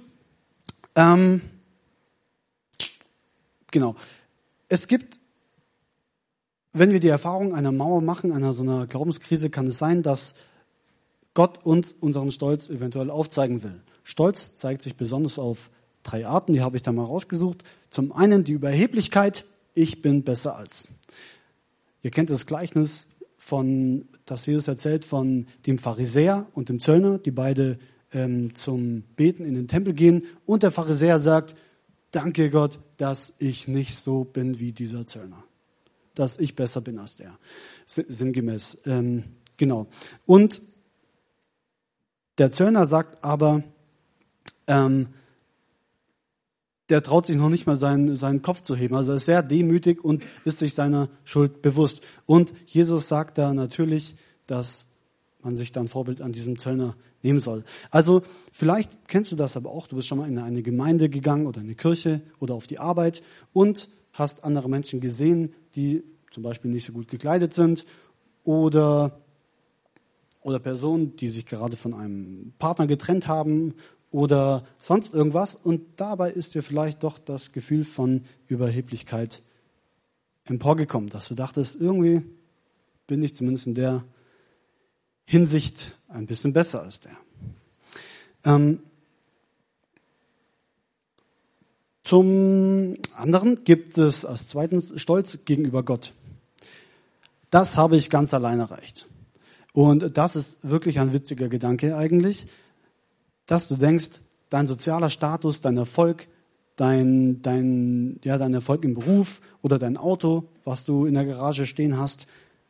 Ähm, 0.95 1.41
genau. 3.71 3.95
Es 4.67 4.87
gibt, 4.87 5.19
wenn 6.73 6.91
wir 6.91 6.99
die 6.99 7.07
Erfahrung 7.07 7.55
einer 7.55 7.71
Mauer 7.71 8.01
machen, 8.01 8.31
einer 8.31 8.53
so 8.53 8.63
einer 8.63 8.87
Glaubenskrise, 8.87 9.49
kann 9.49 9.67
es 9.67 9.77
sein, 9.77 10.03
dass 10.03 10.33
Gott 11.33 11.65
uns 11.65 11.93
unseren 11.93 12.31
Stolz 12.31 12.69
eventuell 12.69 13.09
aufzeigen 13.09 13.63
will. 13.63 13.81
Stolz 14.03 14.55
zeigt 14.55 14.81
sich 14.81 14.95
besonders 14.95 15.39
auf 15.39 15.71
drei 16.03 16.25
Arten, 16.25 16.53
die 16.53 16.61
habe 16.61 16.77
ich 16.77 16.83
da 16.83 16.91
mal 16.91 17.05
rausgesucht. 17.05 17.63
Zum 17.89 18.11
einen 18.11 18.43
die 18.43 18.53
Überheblichkeit, 18.53 19.45
ich 19.73 20.01
bin 20.01 20.23
besser 20.23 20.55
als. 20.55 20.89
Ihr 22.01 22.11
kennt 22.11 22.29
das 22.29 22.45
Gleichnis 22.45 23.07
von, 23.37 24.07
das 24.25 24.45
Jesus 24.45 24.67
erzählt 24.67 25.05
von 25.05 25.47
dem 25.65 25.77
Pharisäer 25.77 26.47
und 26.53 26.69
dem 26.69 26.79
Zöllner, 26.79 27.17
die 27.17 27.31
beide 27.31 27.79
ähm, 28.13 28.55
zum 28.55 29.03
Beten 29.15 29.45
in 29.45 29.55
den 29.55 29.67
Tempel 29.67 29.93
gehen. 29.93 30.23
Und 30.45 30.63
der 30.63 30.71
Pharisäer 30.71 31.19
sagt, 31.19 31.55
danke 32.11 32.49
Gott, 32.49 32.79
dass 32.97 33.35
ich 33.39 33.67
nicht 33.67 33.95
so 33.95 34.23
bin 34.23 34.59
wie 34.59 34.71
dieser 34.71 35.05
Zöllner. 35.05 35.43
Dass 36.15 36.39
ich 36.39 36.55
besser 36.55 36.81
bin 36.81 36.99
als 36.99 37.15
der. 37.17 37.37
Sinngemäß. 37.85 38.79
Ähm, 38.85 39.23
genau. 39.57 39.87
Und 40.25 40.61
der 42.39 42.51
Zöllner 42.51 42.85
sagt 42.85 43.23
aber, 43.23 43.63
ähm, 44.67 45.07
der 46.89 47.03
traut 47.03 47.25
sich 47.25 47.35
noch 47.35 47.49
nicht 47.49 47.67
mal 47.67 47.75
seinen, 47.75 48.15
seinen 48.15 48.41
Kopf 48.41 48.61
zu 48.61 48.75
heben. 48.75 48.95
Also 48.95 49.11
er 49.11 49.17
ist 49.17 49.25
sehr 49.25 49.43
demütig 49.43 50.03
und 50.03 50.23
ist 50.43 50.59
sich 50.59 50.73
seiner 50.73 51.09
Schuld 51.23 51.61
bewusst. 51.61 52.01
Und 52.25 52.51
Jesus 52.65 53.07
sagt 53.07 53.37
da 53.37 53.53
natürlich, 53.53 54.15
dass 54.47 54.87
man 55.41 55.55
sich 55.55 55.71
dann 55.71 55.87
Vorbild 55.87 56.21
an 56.21 56.31
diesem 56.31 56.57
Zöllner 56.57 56.95
nehmen 57.21 57.39
soll. 57.39 57.63
Also 57.91 58.23
vielleicht 58.51 59.07
kennst 59.07 59.31
du 59.31 59.35
das 59.35 59.55
aber 59.55 59.69
auch, 59.69 59.87
du 59.87 59.95
bist 59.95 60.07
schon 60.07 60.17
mal 60.17 60.27
in 60.27 60.39
eine 60.39 60.63
Gemeinde 60.63 61.09
gegangen 61.09 61.45
oder 61.45 61.59
in 61.59 61.67
eine 61.67 61.75
Kirche 61.75 62.21
oder 62.39 62.55
auf 62.55 62.67
die 62.67 62.79
Arbeit 62.79 63.21
und 63.53 63.89
hast 64.13 64.43
andere 64.43 64.69
Menschen 64.69 64.99
gesehen, 64.99 65.53
die 65.75 66.03
zum 66.31 66.43
Beispiel 66.43 66.71
nicht 66.71 66.85
so 66.85 66.93
gut 66.93 67.07
gekleidet 67.07 67.53
sind 67.53 67.85
oder, 68.43 69.19
oder 70.41 70.59
Personen, 70.59 71.15
die 71.15 71.29
sich 71.29 71.45
gerade 71.45 71.75
von 71.75 71.93
einem 71.93 72.53
Partner 72.59 72.87
getrennt 72.87 73.27
haben 73.27 73.73
oder 74.11 74.65
sonst 74.79 75.13
irgendwas 75.13 75.55
und 75.55 75.81
dabei 75.97 76.31
ist 76.31 76.55
dir 76.55 76.63
vielleicht 76.63 77.03
doch 77.03 77.19
das 77.19 77.51
Gefühl 77.51 77.83
von 77.83 78.23
Überheblichkeit 78.47 79.41
emporgekommen, 80.45 81.09
dass 81.09 81.27
du 81.27 81.35
dachtest, 81.35 81.79
irgendwie 81.79 82.23
bin 83.07 83.21
ich 83.21 83.35
zumindest 83.35 83.67
in 83.67 83.75
der 83.75 84.03
Hinsicht 85.25 85.95
ein 86.07 86.25
bisschen 86.25 86.53
besser 86.53 86.81
als 86.81 87.01
der. 87.01 87.17
Ähm, 88.45 88.79
zum 92.03 92.97
anderen 93.13 93.63
gibt 93.63 93.97
es 93.99 94.25
als 94.25 94.47
zweitens 94.47 94.99
Stolz 94.99 95.45
gegenüber 95.45 95.83
Gott. 95.83 96.13
Das 97.51 97.77
habe 97.77 97.97
ich 97.97 98.09
ganz 98.09 98.33
allein 98.33 98.59
erreicht. 98.59 99.07
Und 99.79 100.17
das 100.17 100.35
ist 100.35 100.57
wirklich 100.61 100.99
ein 100.99 101.13
witziger 101.13 101.47
Gedanke 101.47 101.95
eigentlich, 101.95 102.47
dass 103.45 103.69
du 103.69 103.77
denkst, 103.77 104.09
dein 104.49 104.67
sozialer 104.67 105.09
Status, 105.09 105.61
dein 105.61 105.77
Erfolg, 105.77 106.27
dein, 106.75 107.41
dein, 107.41 108.19
ja, 108.25 108.37
dein 108.37 108.53
Erfolg 108.53 108.83
im 108.83 108.93
Beruf 108.93 109.39
oder 109.61 109.79
dein 109.79 109.95
Auto, 109.95 110.49
was 110.65 110.83
du 110.83 111.05
in 111.05 111.13
der 111.13 111.23
Garage 111.23 111.65
stehen 111.65 111.97
hast, 111.97 112.27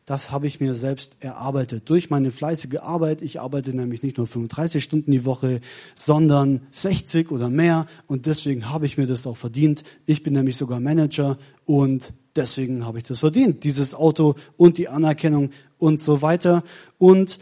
das 0.10 0.32
habe 0.32 0.48
ich 0.48 0.60
mir 0.60 0.74
selbst 0.74 1.18
erarbeitet. 1.20 1.88
Durch 1.88 2.10
meine 2.10 2.32
fleißige 2.32 2.78
Arbeit. 2.78 3.22
Ich 3.22 3.40
arbeite 3.40 3.76
nämlich 3.76 4.02
nicht 4.02 4.18
nur 4.18 4.26
35 4.26 4.84
Stunden 4.84 5.12
die 5.12 5.24
Woche, 5.24 5.62
sondern 5.94 6.62
60 6.72 7.30
oder 7.30 7.52
mehr. 7.52 7.86
Und 8.08 8.26
deswegen 8.26 8.72
habe 8.72 8.88
ich 8.88 8.98
mir 8.98 9.06
das 9.06 9.28
auch 9.28 9.38
verdient. 9.38 9.84
Ich 10.08 10.24
bin 10.24 10.34
nämlich 10.34 10.58
sogar 10.58 10.80
Manager 10.80 11.38
und 11.66 12.12
deswegen 12.36 12.88
habe 12.88 12.98
ich 12.98 13.04
das 13.04 13.20
verdient. 13.20 13.64
Dieses 13.64 13.94
Auto 13.94 14.34
und 14.58 14.80
die 14.80 14.90
Anerkennung 14.90 15.52
und 15.78 16.02
so 16.02 16.24
weiter. 16.24 16.64
Und 16.98 17.38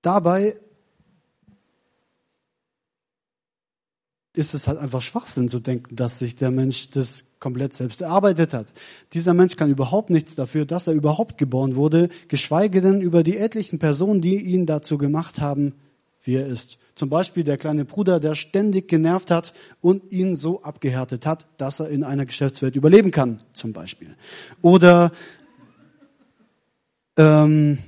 dabei 0.00 0.56
ist 4.32 4.54
es 4.54 4.66
halt 4.66 4.78
einfach 4.78 5.02
Schwachsinn 5.02 5.50
zu 5.50 5.60
denken, 5.60 5.96
dass 5.96 6.18
sich 6.18 6.34
der 6.34 6.50
Mensch 6.50 6.88
das 6.88 7.24
komplett 7.38 7.74
selbst 7.74 8.00
erarbeitet 8.00 8.54
hat. 8.54 8.72
Dieser 9.12 9.34
Mensch 9.34 9.56
kann 9.56 9.70
überhaupt 9.70 10.10
nichts 10.10 10.34
dafür, 10.34 10.64
dass 10.64 10.86
er 10.86 10.94
überhaupt 10.94 11.38
geboren 11.38 11.76
wurde, 11.76 12.08
geschweige 12.28 12.80
denn 12.80 13.00
über 13.00 13.22
die 13.22 13.36
etlichen 13.36 13.78
Personen, 13.78 14.20
die 14.20 14.36
ihn 14.36 14.66
dazu 14.66 14.98
gemacht 14.98 15.40
haben, 15.40 15.74
wie 16.22 16.34
er 16.34 16.46
ist. 16.46 16.78
Zum 16.94 17.10
Beispiel 17.10 17.44
der 17.44 17.58
kleine 17.58 17.84
Bruder, 17.84 18.20
der 18.20 18.34
ständig 18.34 18.88
genervt 18.88 19.30
hat 19.30 19.52
und 19.82 20.12
ihn 20.12 20.34
so 20.34 20.62
abgehärtet 20.62 21.26
hat, 21.26 21.46
dass 21.58 21.78
er 21.78 21.90
in 21.90 22.02
einer 22.02 22.24
Geschäftswelt 22.24 22.74
überleben 22.74 23.10
kann, 23.10 23.36
zum 23.52 23.74
Beispiel. 23.74 24.16
Oder 24.62 25.12
ähm, 27.18 27.78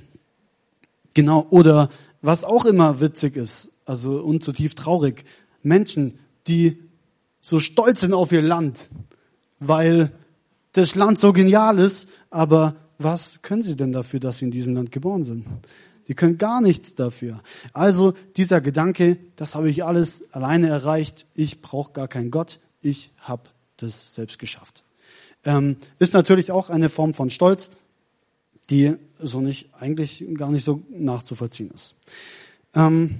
genau, 1.15 1.47
oder 1.49 1.89
was 2.21 2.43
auch 2.43 2.65
immer 2.65 3.01
witzig 3.01 3.35
ist, 3.35 3.71
also 3.85 4.19
und 4.19 4.43
zutiefst 4.43 4.77
traurig, 4.77 5.25
Menschen, 5.63 6.19
die 6.47 6.77
so 7.41 7.59
stolz 7.59 8.01
sind 8.01 8.13
auf 8.13 8.31
ihr 8.31 8.41
Land, 8.41 8.89
weil 9.59 10.11
das 10.73 10.95
Land 10.95 11.19
so 11.19 11.33
genial 11.33 11.79
ist, 11.79 12.09
aber 12.29 12.75
was 12.97 13.41
können 13.41 13.63
sie 13.63 13.75
denn 13.75 13.91
dafür, 13.91 14.19
dass 14.19 14.39
sie 14.39 14.45
in 14.45 14.51
diesem 14.51 14.75
Land 14.75 14.91
geboren 14.91 15.23
sind? 15.23 15.45
Die 16.07 16.15
können 16.15 16.37
gar 16.37 16.59
nichts 16.59 16.95
dafür. 16.95 17.41
Also 17.71 18.13
dieser 18.35 18.61
Gedanke, 18.61 19.17
das 19.35 19.55
habe 19.55 19.69
ich 19.69 19.83
alles 19.83 20.33
alleine 20.33 20.67
erreicht, 20.67 21.27
ich 21.35 21.61
brauche 21.61 21.93
gar 21.93 22.07
keinen 22.07 22.31
Gott, 22.31 22.59
ich 22.81 23.11
habe 23.19 23.43
das 23.77 24.13
selbst 24.13 24.39
geschafft. 24.39 24.83
Ähm, 25.45 25.77
ist 25.99 26.13
natürlich 26.13 26.51
auch 26.51 26.69
eine 26.69 26.89
Form 26.89 27.13
von 27.13 27.29
Stolz, 27.29 27.69
die 28.69 28.95
so 29.19 29.39
nicht 29.39 29.69
eigentlich 29.75 30.25
gar 30.35 30.51
nicht 30.51 30.65
so 30.65 30.83
nachzuvollziehen 30.89 31.71
ist. 31.71 31.95
Ähm, 32.75 33.19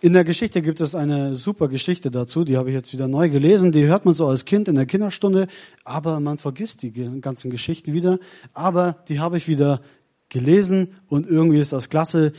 in 0.00 0.14
der 0.14 0.24
Geschichte 0.24 0.62
gibt 0.62 0.80
es 0.80 0.94
eine 0.94 1.36
super 1.36 1.68
Geschichte 1.68 2.10
dazu, 2.10 2.44
die 2.44 2.56
habe 2.56 2.70
ich 2.70 2.74
jetzt 2.74 2.92
wieder 2.92 3.06
neu 3.06 3.28
gelesen. 3.28 3.70
Die 3.70 3.84
hört 3.84 4.06
man 4.06 4.14
so 4.14 4.26
als 4.26 4.46
Kind 4.46 4.66
in 4.66 4.74
der 4.74 4.86
Kinderstunde, 4.86 5.46
aber 5.84 6.20
man 6.20 6.38
vergisst 6.38 6.82
die 6.82 6.92
ganzen 7.20 7.50
Geschichten 7.50 7.92
wieder. 7.92 8.18
Aber 8.54 8.96
die 9.08 9.20
habe 9.20 9.36
ich 9.36 9.46
wieder 9.46 9.82
gelesen 10.30 10.94
und 11.08 11.28
irgendwie 11.28 11.60
ist 11.60 11.72
das 11.72 11.90
klasse. 11.90 12.32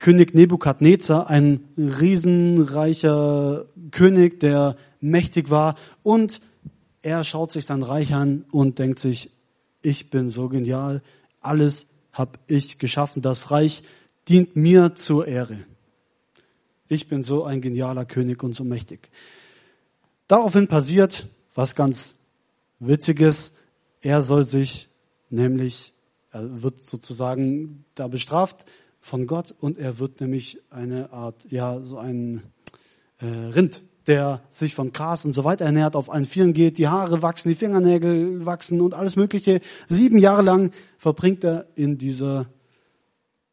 König 0.00 0.34
Nebukadnezar, 0.34 1.28
ein 1.28 1.60
riesenreicher 1.76 3.66
König, 3.90 4.40
der 4.40 4.76
mächtig 5.00 5.50
war 5.50 5.76
und 6.02 6.40
er 7.02 7.22
schaut 7.22 7.52
sich 7.52 7.66
sein 7.66 7.82
Reich 7.82 8.14
an 8.14 8.44
und 8.50 8.78
denkt 8.78 8.98
sich, 8.98 9.30
ich 9.82 10.10
bin 10.10 10.28
so 10.28 10.48
genial, 10.48 11.02
alles 11.40 11.86
habe 12.12 12.38
ich 12.46 12.78
geschaffen, 12.78 13.22
das 13.22 13.50
Reich 13.50 13.82
dient 14.28 14.56
mir 14.56 14.94
zur 14.94 15.26
Ehre 15.26 15.58
ich 16.90 17.08
bin 17.08 17.22
so 17.22 17.44
ein 17.44 17.60
genialer 17.60 18.04
König 18.04 18.42
und 18.42 18.52
so 18.54 18.64
mächtig. 18.64 19.10
Daraufhin 20.26 20.66
passiert 20.66 21.26
was 21.54 21.74
ganz 21.74 22.16
Witziges. 22.80 23.52
Er 24.00 24.22
soll 24.22 24.44
sich 24.44 24.88
nämlich, 25.28 25.92
er 26.32 26.62
wird 26.62 26.82
sozusagen 26.82 27.84
da 27.94 28.08
bestraft 28.08 28.64
von 29.00 29.26
Gott 29.26 29.54
und 29.60 29.78
er 29.78 29.98
wird 29.98 30.20
nämlich 30.20 30.58
eine 30.70 31.12
Art, 31.12 31.46
ja, 31.48 31.80
so 31.80 31.96
ein 31.96 32.42
äh, 33.18 33.26
Rind, 33.26 33.82
der 34.06 34.42
sich 34.50 34.74
von 34.74 34.92
Gras 34.92 35.24
und 35.24 35.30
so 35.30 35.44
weiter 35.44 35.66
ernährt, 35.66 35.94
auf 35.94 36.10
allen 36.10 36.24
Vieren 36.24 36.54
geht, 36.54 36.78
die 36.78 36.88
Haare 36.88 37.22
wachsen, 37.22 37.50
die 37.50 37.54
Fingernägel 37.54 38.44
wachsen 38.46 38.80
und 38.80 38.94
alles 38.94 39.14
Mögliche. 39.14 39.60
Sieben 39.86 40.18
Jahre 40.18 40.42
lang 40.42 40.72
verbringt 40.98 41.44
er 41.44 41.66
in 41.76 41.98
dieser 41.98 42.46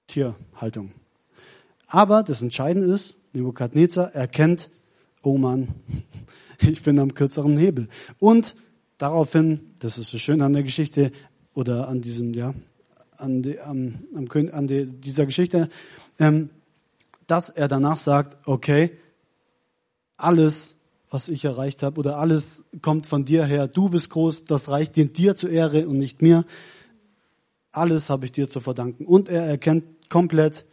Tierhaltung. 0.08 0.91
Aber 1.88 2.23
das 2.23 2.41
Entscheidende 2.41 2.91
ist, 2.91 3.17
Nebukadnezar 3.34 4.13
erkennt, 4.13 4.70
oh 5.24 5.38
Mann, 5.38 5.70
ich 6.62 6.84
bin 6.84 7.00
am 7.00 7.13
kürzeren 7.13 7.58
Hebel. 7.58 7.88
Und 8.20 8.56
daraufhin, 8.98 9.74
das 9.80 9.98
ist 9.98 10.10
so 10.10 10.18
schön 10.18 10.42
an 10.42 10.54
der 10.54 10.63
Geschichte 10.63 11.12
oder 11.54 11.88
an 11.88 12.02
diesem, 12.02 12.34
ja, 12.34 12.54
an, 13.18 13.42
die, 13.42 13.60
an, 13.60 14.08
an 14.52 14.68
die, 14.68 14.86
dieser 14.86 15.26
Geschichte, 15.26 15.70
ähm, 16.20 16.50
dass 17.26 17.50
er 17.50 17.68
danach 17.68 17.98
sagt, 17.98 18.38
okay, 18.48 18.92
alles, 20.16 20.78
was 21.10 21.30
ich 21.30 21.46
erreicht 21.46 21.84
habe 21.84 22.00
oder 22.00 22.18
alles 22.18 22.66
kommt 22.82 23.08
von 23.08 23.26
dir 23.26 23.46
her, 23.46 23.68
du 23.68 23.90
bist 23.90 24.10
groß, 24.10 24.46
das 24.46 24.70
Reich 24.70 24.92
dient 24.92 25.18
dir 25.18 25.36
zur 25.36 25.50
Ehre 25.50 25.88
und 25.88 25.98
nicht 25.98 26.22
mir. 26.22 26.46
Alles 27.72 28.10
habe 28.10 28.26
ich 28.26 28.32
dir 28.32 28.50
zu 28.50 28.60
verdanken. 28.60 29.06
Und 29.06 29.30
er 29.30 29.44
erkennt 29.44 30.10
komplett, 30.10 30.66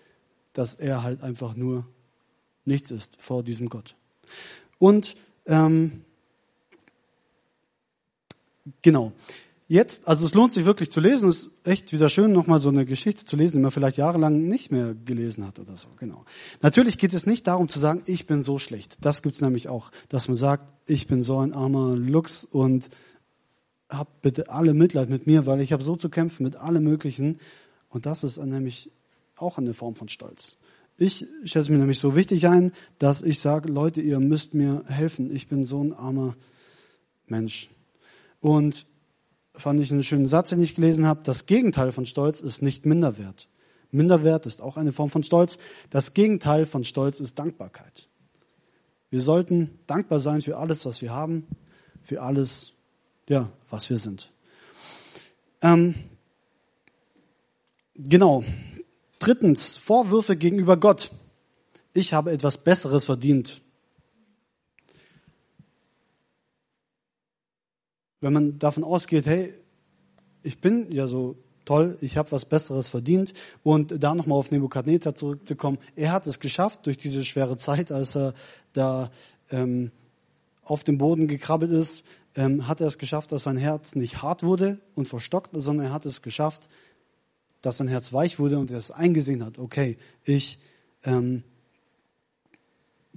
dass 0.53 0.75
er 0.75 1.03
halt 1.03 1.23
einfach 1.23 1.57
nur 1.57 1.87
nichts 2.64 2.90
ist 2.90 3.20
vor 3.20 3.42
diesem 3.42 3.68
Gott. 3.68 3.96
Und 4.79 5.16
ähm, 5.46 6.05
genau. 8.83 9.12
Jetzt, 9.66 10.07
also 10.07 10.27
es 10.27 10.35
lohnt 10.35 10.53
sich 10.53 10.66
wirklich 10.66 10.92
zu 10.92 11.00
lesen. 11.00 11.29
Es 11.29 11.44
ist 11.44 11.50
echt 11.64 11.92
wieder 11.92 12.11
schön, 12.11 12.33
nochmal 12.33 12.61
so 12.61 12.68
eine 12.68 12.85
Geschichte 12.85 13.24
zu 13.24 13.35
lesen, 13.37 13.57
die 13.57 13.62
man 13.62 13.70
vielleicht 13.70 13.96
jahrelang 13.96 14.46
nicht 14.46 14.70
mehr 14.70 14.94
gelesen 14.94 15.46
hat 15.46 15.59
oder 15.59 15.77
so. 15.77 15.88
Genau. 15.98 16.24
Natürlich 16.61 16.98
geht 16.98 17.14
es 17.14 17.24
nicht 17.24 17.46
darum 17.46 17.70
zu 17.70 17.79
sagen, 17.79 18.03
ich 18.07 18.27
bin 18.27 18.42
so 18.42 18.59
schlecht. 18.59 18.98
Das 19.00 19.22
gibt's 19.22 19.40
nämlich 19.40 19.68
auch, 19.68 19.90
dass 20.11 20.29
man 20.29 20.37
sagt, 20.37 20.66
ich 20.87 21.07
bin 21.07 21.22
so 21.22 21.38
ein 21.38 21.55
armer 21.55 21.96
Lux 21.96 22.44
und 22.44 22.90
habt 23.88 24.20
bitte 24.20 24.50
alle 24.50 24.74
Mitleid 24.74 25.09
mit 25.09 25.27
mir, 25.27 25.46
weil 25.46 25.62
ich 25.62 25.72
habe 25.72 25.83
so 25.83 25.96
zu 25.96 26.11
kämpfen 26.11 26.42
mit 26.42 26.57
allem 26.57 26.85
Möglichen. 26.85 27.38
Und 27.88 28.05
das 28.05 28.22
ist 28.22 28.37
nämlich 28.37 28.90
auch 29.37 29.57
eine 29.57 29.72
Form 29.72 29.96
von 29.96 30.09
Stolz. 30.09 30.59
Ich 30.97 31.27
schätze 31.45 31.73
mir 31.73 31.79
nämlich 31.79 31.99
so 31.99 32.15
wichtig 32.15 32.47
ein, 32.47 32.73
dass 32.99 33.23
ich 33.23 33.41
sage, 33.41 33.71
Leute, 33.71 34.01
ihr 34.01 34.21
müsst 34.21 34.55
mir 34.55 34.85
helfen. 34.87 35.35
Ich 35.35 35.49
bin 35.49 35.67
so 35.67 35.83
ein 35.83 35.93
armer 35.93 36.37
Mensch. 37.27 37.69
Und 38.41 38.87
fand 39.55 39.81
ich 39.81 39.91
einen 39.91 40.03
schönen 40.03 40.29
Satz, 40.29 40.51
den 40.51 40.61
ich 40.61 40.75
gelesen 40.75 41.07
habe. 41.07 41.23
Das 41.25 41.47
Gegenteil 41.47 41.93
von 41.93 42.07
Stolz 42.07 42.41
ist 42.41 42.63
nicht 42.63 42.87
Minderwert. 42.87 43.49
Minderwert 43.91 44.47
ist 44.47 44.61
auch 44.61 44.77
eine 44.77 44.93
Form 44.93 45.11
von 45.11 45.25
Stolz. 45.25 45.59
Das 45.91 46.15
Gegenteil 46.15 46.67
von 46.67 46.85
Stolz 46.85 47.21
ist 47.21 47.39
Dankbarkeit. 47.39 48.09
Wir 49.11 49.21
sollten 49.21 49.79
dankbar 49.87 50.19
sein 50.19 50.43
für 50.43 50.57
alles, 50.59 50.85
was 50.87 51.01
wir 51.01 51.13
haben, 51.13 51.47
für 52.03 52.23
alles, 52.23 52.73
ja, 53.29 53.51
was 53.69 53.89
wir 53.89 53.99
sind. 53.99 54.33
Ähm, 55.63 55.95
genau. 57.95 58.45
Drittens, 59.25 59.79
Vorwürfe 59.79 60.37
gegenüber 60.37 60.77
Gott. 60.77 61.11
Ich 61.95 62.13
habe 62.13 62.31
etwas 62.31 62.59
Besseres 62.59 63.07
verdient. 63.07 63.63
Wenn 68.21 68.35
man 68.35 68.59
davon 68.59 68.85
ausgeht, 68.85 69.25
hey, 69.25 69.55
ich 70.43 70.61
bin 70.61 70.93
ja 70.93 71.07
so 71.07 71.37
toll, 71.65 71.97
ich 72.03 72.19
habe 72.19 72.33
was 72.33 72.45
Besseres 72.45 72.91
verdient. 72.91 73.33
Und 73.63 73.95
da 74.05 74.15
nochmal 74.15 74.37
auf 74.37 74.51
Nebukadnezar 74.51 75.15
zurückzukommen, 75.15 75.79
er 75.97 76.13
hat 76.13 76.27
es 76.27 76.39
geschafft 76.39 76.85
durch 76.85 76.99
diese 76.99 77.25
schwere 77.25 77.57
Zeit, 77.57 77.91
als 77.93 78.15
er 78.15 78.35
da 78.75 79.11
ähm, 79.49 79.91
auf 80.65 80.85
dem 80.85 80.99
Boden 80.99 81.29
gekrabbelt 81.29 81.73
ist, 81.73 82.05
ähm, 82.35 82.69
hat 82.69 82.83
er 82.83 82.89
es 82.89 82.99
geschafft, 82.99 83.33
dass 83.33 83.45
sein 83.45 83.57
Herz 83.57 83.95
nicht 83.95 84.21
hart 84.21 84.43
wurde 84.43 84.81
und 84.95 85.09
verstockt, 85.09 85.53
sondern 85.55 85.87
er 85.87 85.93
hat 85.95 86.05
es 86.05 86.21
geschafft, 86.21 86.69
dass 87.64 87.79
sein 87.79 87.88
Herz 87.88 88.12
weich 88.12 88.38
wurde 88.38 88.59
und 88.59 88.70
er 88.70 88.77
es 88.77 88.90
eingesehen 88.90 89.42
hat. 89.42 89.59
Okay, 89.59 89.96
ich, 90.22 90.59
ähm, 91.05 91.42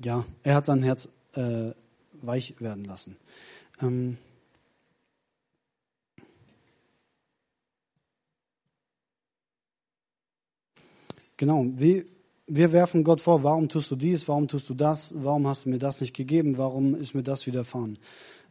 ja, 0.02 0.26
er 0.44 0.56
hat 0.56 0.66
sein 0.66 0.84
Herz 0.84 1.10
äh, 1.34 1.72
weich 2.14 2.56
werden 2.62 2.86
lassen. 2.86 3.18
Ähm, 3.82 4.18
genau, 11.36 11.66
wie, 11.76 12.06
wir 12.48 12.72
werfen 12.72 13.04
Gott 13.04 13.20
vor, 13.20 13.44
warum 13.44 13.68
tust 13.68 13.92
du 13.92 13.98
dies, 13.98 14.30
warum 14.30 14.48
tust 14.48 14.70
du 14.70 14.74
das, 14.74 15.14
warum 15.14 15.46
hast 15.46 15.66
du 15.66 15.70
mir 15.70 15.80
das 15.80 16.00
nicht 16.00 16.16
gegeben, 16.16 16.58
warum 16.58 16.96
ist 16.96 17.16
mir 17.16 17.24
das 17.24 17.46
widerfahren. 17.46 18.00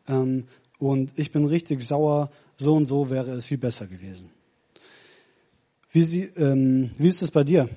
Ähm, 0.09 0.45
und 0.79 1.19
ich 1.19 1.33
bin 1.33 1.47
richtig 1.47 1.83
sauer, 1.83 2.31
so 2.59 2.75
und 2.75 2.85
so 2.85 3.09
wäre 3.09 3.31
es 3.31 3.47
viel 3.47 3.57
besser 3.57 3.87
gewesen. 3.87 4.36
Wie, 5.97 6.05
sie, 6.05 6.25
ähm, 6.37 6.91
wie 6.99 7.09
ist 7.09 7.23
es 7.23 7.31
bei 7.31 7.43
dir? 7.43 7.71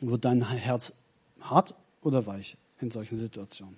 Wird 0.00 0.24
dein 0.24 0.40
Herz 0.40 0.94
hart 1.38 1.74
oder 2.00 2.24
weich 2.24 2.56
in 2.80 2.90
solchen 2.90 3.18
Situationen? 3.18 3.76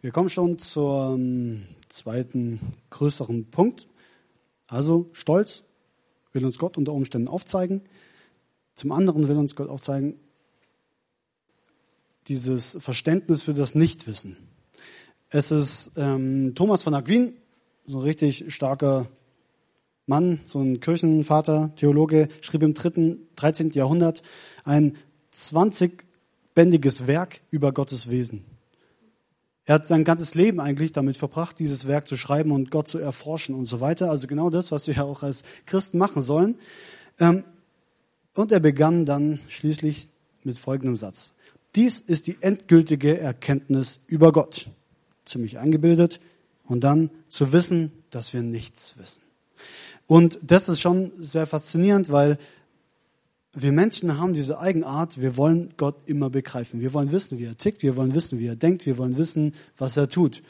Wir 0.00 0.12
kommen 0.12 0.30
schon 0.30 0.60
zum 0.60 1.66
zweiten 1.88 2.60
größeren 2.90 3.46
Punkt. 3.46 3.88
Also 4.68 5.08
Stolz 5.14 5.64
will 6.32 6.44
uns 6.44 6.58
Gott 6.58 6.78
unter 6.78 6.92
Umständen 6.92 7.26
aufzeigen. 7.26 7.82
Zum 8.76 8.92
anderen 8.92 9.26
will 9.26 9.36
uns 9.36 9.56
Gott 9.56 9.68
aufzeigen, 9.68 10.14
dieses 12.28 12.76
Verständnis 12.78 13.42
für 13.42 13.54
das 13.54 13.74
Nichtwissen. 13.74 14.36
Es 15.28 15.50
ist 15.50 15.90
ähm, 15.96 16.54
Thomas 16.54 16.84
von 16.84 16.94
Aquin, 16.94 17.36
so 17.84 17.98
ein 17.98 18.04
richtig 18.04 18.54
starker 18.54 19.08
Mann, 20.06 20.40
so 20.46 20.60
ein 20.60 20.80
Kirchenvater, 20.80 21.72
Theologe, 21.76 22.28
schrieb 22.40 22.62
im 22.62 22.74
dritten, 22.74 23.28
13. 23.36 23.70
Jahrhundert 23.70 24.22
ein 24.64 24.96
20-bändiges 25.32 27.06
Werk 27.06 27.40
über 27.50 27.72
Gottes 27.72 28.10
Wesen. 28.10 28.44
Er 29.64 29.76
hat 29.76 29.86
sein 29.86 30.02
ganzes 30.02 30.34
Leben 30.34 30.58
eigentlich 30.58 30.90
damit 30.90 31.16
verbracht, 31.16 31.58
dieses 31.58 31.86
Werk 31.86 32.08
zu 32.08 32.16
schreiben 32.16 32.50
und 32.50 32.70
Gott 32.70 32.88
zu 32.88 32.98
erforschen 32.98 33.54
und 33.54 33.66
so 33.66 33.80
weiter. 33.80 34.10
Also 34.10 34.26
genau 34.26 34.50
das, 34.50 34.72
was 34.72 34.88
wir 34.88 34.94
ja 34.94 35.04
auch 35.04 35.22
als 35.22 35.44
Christen 35.66 35.98
machen 35.98 36.22
sollen. 36.22 36.56
Ähm, 37.20 37.44
und 38.34 38.50
er 38.50 38.60
begann 38.60 39.06
dann 39.06 39.38
schließlich 39.48 40.08
mit 40.42 40.58
folgendem 40.58 40.96
Satz. 40.96 41.32
Dies 41.76 42.00
ist 42.00 42.26
die 42.26 42.38
endgültige 42.40 43.18
Erkenntnis 43.18 44.00
über 44.08 44.32
Gott. 44.32 44.68
Ziemlich 45.24 45.58
eingebildet. 45.58 46.20
Und 46.64 46.80
dann 46.80 47.10
zu 47.28 47.52
wissen, 47.52 47.92
dass 48.10 48.34
wir 48.34 48.42
nichts 48.42 48.98
wissen. 48.98 49.22
Und 50.12 50.38
das 50.42 50.68
ist 50.68 50.82
schon 50.82 51.10
sehr 51.20 51.46
faszinierend, 51.46 52.12
weil 52.12 52.36
wir 53.54 53.72
Menschen 53.72 54.18
haben 54.18 54.34
diese 54.34 54.58
Eigenart, 54.58 55.22
wir 55.22 55.38
wollen 55.38 55.72
Gott 55.78 55.96
immer 56.04 56.28
begreifen. 56.28 56.82
Wir 56.82 56.92
wollen 56.92 57.12
wissen, 57.12 57.38
wie 57.38 57.46
er 57.46 57.56
tickt, 57.56 57.82
wir 57.82 57.96
wollen 57.96 58.14
wissen, 58.14 58.38
wie 58.38 58.46
er 58.46 58.54
denkt, 58.54 58.84
wir 58.84 58.98
wollen 58.98 59.16
wissen, 59.16 59.54
was 59.78 59.96
er 59.96 60.10
tut. 60.10 60.42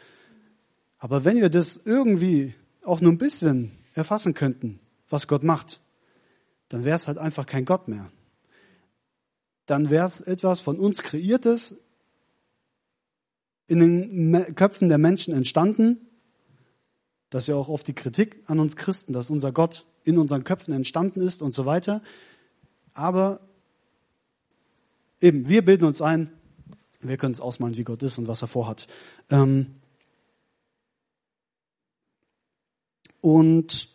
Aber 0.99 1.25
wenn 1.25 1.37
wir 1.37 1.49
das 1.49 1.77
irgendwie 1.77 2.55
auch 2.83 3.01
nur 3.01 3.13
ein 3.13 3.19
bisschen 3.19 3.71
erfassen 3.95 4.35
könnten, 4.35 4.81
was 5.09 5.29
Gott 5.29 5.45
macht, 5.45 5.81
dann 6.69 6.85
wäre 6.85 6.97
es 6.97 7.07
halt 7.07 7.19
einfach 7.19 7.47
kein 7.47 7.65
Gott 7.65 7.87
mehr. 7.87 8.11
Dann 9.67 9.91
wäre 9.91 10.09
es 10.09 10.21
etwas 10.23 10.61
von 10.61 10.77
uns 10.77 11.05
kreiertes, 11.05 11.77
in 13.69 13.79
den 13.79 14.57
Köpfen 14.57 14.89
der 14.89 14.99
Menschen 14.99 15.33
entstanden. 15.33 16.09
Das 17.33 17.45
ist 17.45 17.47
ja 17.47 17.55
auch 17.55 17.71
oft 17.71 17.89
die 17.89 17.95
Kritik 17.95 18.43
an 18.45 18.61
uns 18.61 18.77
Christen, 18.77 19.15
dass 19.15 19.31
unser 19.31 19.53
Gott 19.53 19.87
in 20.05 20.19
unseren 20.19 20.45
Köpfen 20.45 20.75
entstanden 20.75 21.23
ist 21.23 21.41
und 21.41 21.55
so 21.55 21.65
weiter. 21.65 22.03
Aber 22.93 23.41
eben, 25.19 25.49
wir 25.49 25.65
bilden 25.65 25.87
uns 25.87 26.03
ein, 26.03 26.31
wir 27.01 27.17
können 27.17 27.33
es 27.33 27.41
ausmalen, 27.41 27.75
wie 27.79 27.85
Gott 27.85 28.03
ist 28.03 28.19
und 28.19 28.29
was 28.29 28.43
er 28.43 28.49
vorhat. 28.49 28.87
Ähm 29.31 29.77
und 33.23 33.89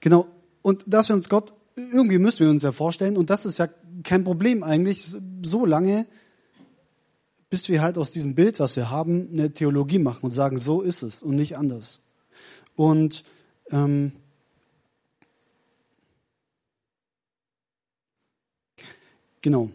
genau, 0.00 0.26
und 0.62 0.82
dass 0.88 1.08
wir 1.08 1.14
uns 1.14 1.28
Gott, 1.28 1.52
irgendwie 1.76 2.18
müssen 2.18 2.40
wir 2.40 2.50
uns 2.50 2.64
ja 2.64 2.72
vorstellen, 2.72 3.16
und 3.16 3.30
das 3.30 3.44
ist 3.44 3.58
ja 3.58 3.68
kein 4.02 4.24
Problem 4.24 4.64
eigentlich, 4.64 5.14
so 5.42 5.64
lange, 5.64 6.08
bis 7.50 7.68
wir 7.68 7.82
halt 7.82 7.98
aus 7.98 8.10
diesem 8.10 8.34
Bild, 8.34 8.60
was 8.60 8.76
wir 8.76 8.90
haben, 8.90 9.28
eine 9.32 9.52
Theologie 9.52 9.98
machen 9.98 10.20
und 10.22 10.30
sagen, 10.30 10.58
so 10.58 10.80
ist 10.80 11.02
es 11.02 11.22
und 11.22 11.34
nicht 11.34 11.58
anders. 11.58 12.00
Und 12.76 13.24
ähm, 13.70 14.12
Genau. 19.42 19.70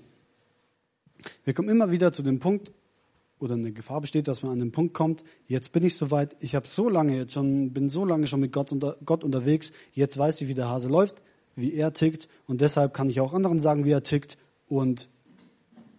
Wir 1.43 1.53
kommen 1.53 1.69
immer 1.69 1.89
wieder 1.89 2.13
zu 2.13 2.21
dem 2.21 2.39
Punkt, 2.39 2.71
oder 3.39 3.55
eine 3.55 3.71
Gefahr 3.71 3.99
besteht, 4.01 4.27
dass 4.27 4.43
man 4.43 4.53
an 4.53 4.59
den 4.59 4.71
Punkt 4.71 4.93
kommt, 4.93 5.23
jetzt 5.47 5.71
bin 5.71 5.83
ich 5.83 5.95
soweit, 5.95 6.35
ich 6.39 6.55
habe 6.55 6.67
so 6.67 6.87
lange 6.87 7.17
jetzt 7.17 7.33
schon, 7.33 7.73
bin 7.73 7.89
so 7.89 8.05
lange 8.05 8.27
schon 8.27 8.39
mit 8.39 8.51
Gott, 8.51 8.71
unter, 8.71 8.95
Gott 9.03 9.23
unterwegs, 9.23 9.71
jetzt 9.93 10.17
weiß 10.17 10.39
ich, 10.41 10.47
wie 10.47 10.53
der 10.53 10.69
Hase 10.69 10.87
läuft, 10.87 11.21
wie 11.55 11.73
er 11.73 11.93
tickt 11.93 12.29
und 12.47 12.61
deshalb 12.61 12.93
kann 12.93 13.09
ich 13.09 13.19
auch 13.19 13.33
anderen 13.33 13.59
sagen, 13.59 13.85
wie 13.85 13.91
er 13.91 14.03
tickt 14.03 14.37
und 14.67 15.09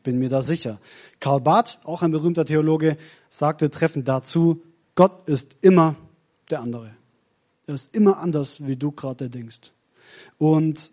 bin 0.07 0.21
mir 0.21 0.29
da 0.29 0.41
sicher. 0.41 0.79
Karl 1.19 1.41
Barth, 1.41 1.81
auch 1.83 2.01
ein 2.03 2.13
berühmter 2.13 2.47
Theologe, 2.47 2.97
sagte 3.29 3.71
treffend 3.71 4.07
dazu, 4.07 4.63
Gott 4.95 5.29
ist 5.29 5.57
immer 5.63 5.97
der 6.49 6.61
andere. 6.61 6.95
Er 7.67 7.75
ist 7.75 7.95
immer 7.95 8.19
anders, 8.19 8.65
wie 8.65 8.77
du 8.77 8.93
gerade 8.93 9.29
denkst. 9.29 9.73
Und 10.39 10.93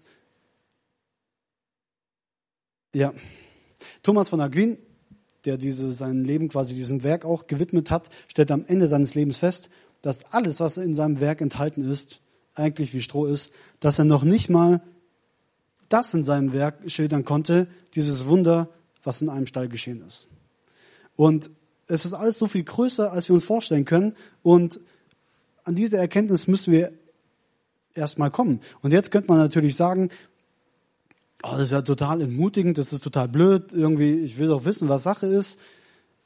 ja, 2.95 3.13
Thomas 4.02 4.30
von 4.30 4.41
Aquin, 4.41 4.78
der 5.45 5.58
diese, 5.58 5.93
sein 5.93 6.23
Leben 6.23 6.49
quasi 6.49 6.73
diesem 6.73 7.04
Werk 7.04 7.23
auch 7.23 7.45
gewidmet 7.45 7.91
hat, 7.91 8.10
stellt 8.28 8.49
am 8.49 8.65
Ende 8.65 8.88
seines 8.88 9.13
Lebens 9.13 9.38
fest, 9.38 9.69
dass 10.02 10.34
alles, 10.34 10.60
was 10.60 10.78
in 10.78 10.95
seinem 10.95 11.21
Werk 11.21 11.39
enthalten 11.39 11.88
ist, 11.88 12.19
eigentlich 12.56 12.95
wie 12.95 13.04
Stroh 13.04 13.28
ist, 13.28 13.52
dass 13.80 13.99
er 13.99 14.06
noch 14.06 14.23
nicht 14.23 14.49
mal 14.49 14.82
das 15.88 16.12
in 16.15 16.23
seinem 16.23 16.54
Werk 16.54 16.89
schildern 16.89 17.23
konnte, 17.23 17.67
dieses 17.93 18.26
Wunder, 18.26 18.69
was 19.03 19.21
in 19.21 19.29
einem 19.29 19.47
Stall 19.47 19.69
geschehen 19.69 20.03
ist. 20.07 20.27
Und 21.15 21.51
es 21.87 22.05
ist 22.05 22.13
alles 22.13 22.37
so 22.37 22.47
viel 22.47 22.63
größer, 22.63 23.11
als 23.11 23.29
wir 23.29 23.33
uns 23.33 23.43
vorstellen 23.43 23.85
können. 23.85 24.15
Und 24.41 24.79
an 25.63 25.75
diese 25.75 25.97
Erkenntnis 25.97 26.47
müssen 26.47 26.73
wir 26.73 26.93
erstmal 27.93 28.31
kommen. 28.31 28.61
Und 28.81 28.91
jetzt 28.91 29.11
könnte 29.11 29.29
man 29.29 29.37
natürlich 29.37 29.75
sagen, 29.75 30.09
oh, 31.43 31.51
das 31.51 31.63
ist 31.63 31.71
ja 31.71 31.81
total 31.81 32.21
entmutigend, 32.21 32.77
das 32.77 32.93
ist 32.93 33.03
total 33.03 33.27
blöd, 33.27 33.71
irgendwie, 33.71 34.19
ich 34.19 34.37
will 34.37 34.47
doch 34.47 34.65
wissen, 34.65 34.89
was 34.89 35.03
Sache 35.03 35.27
ist. 35.27 35.59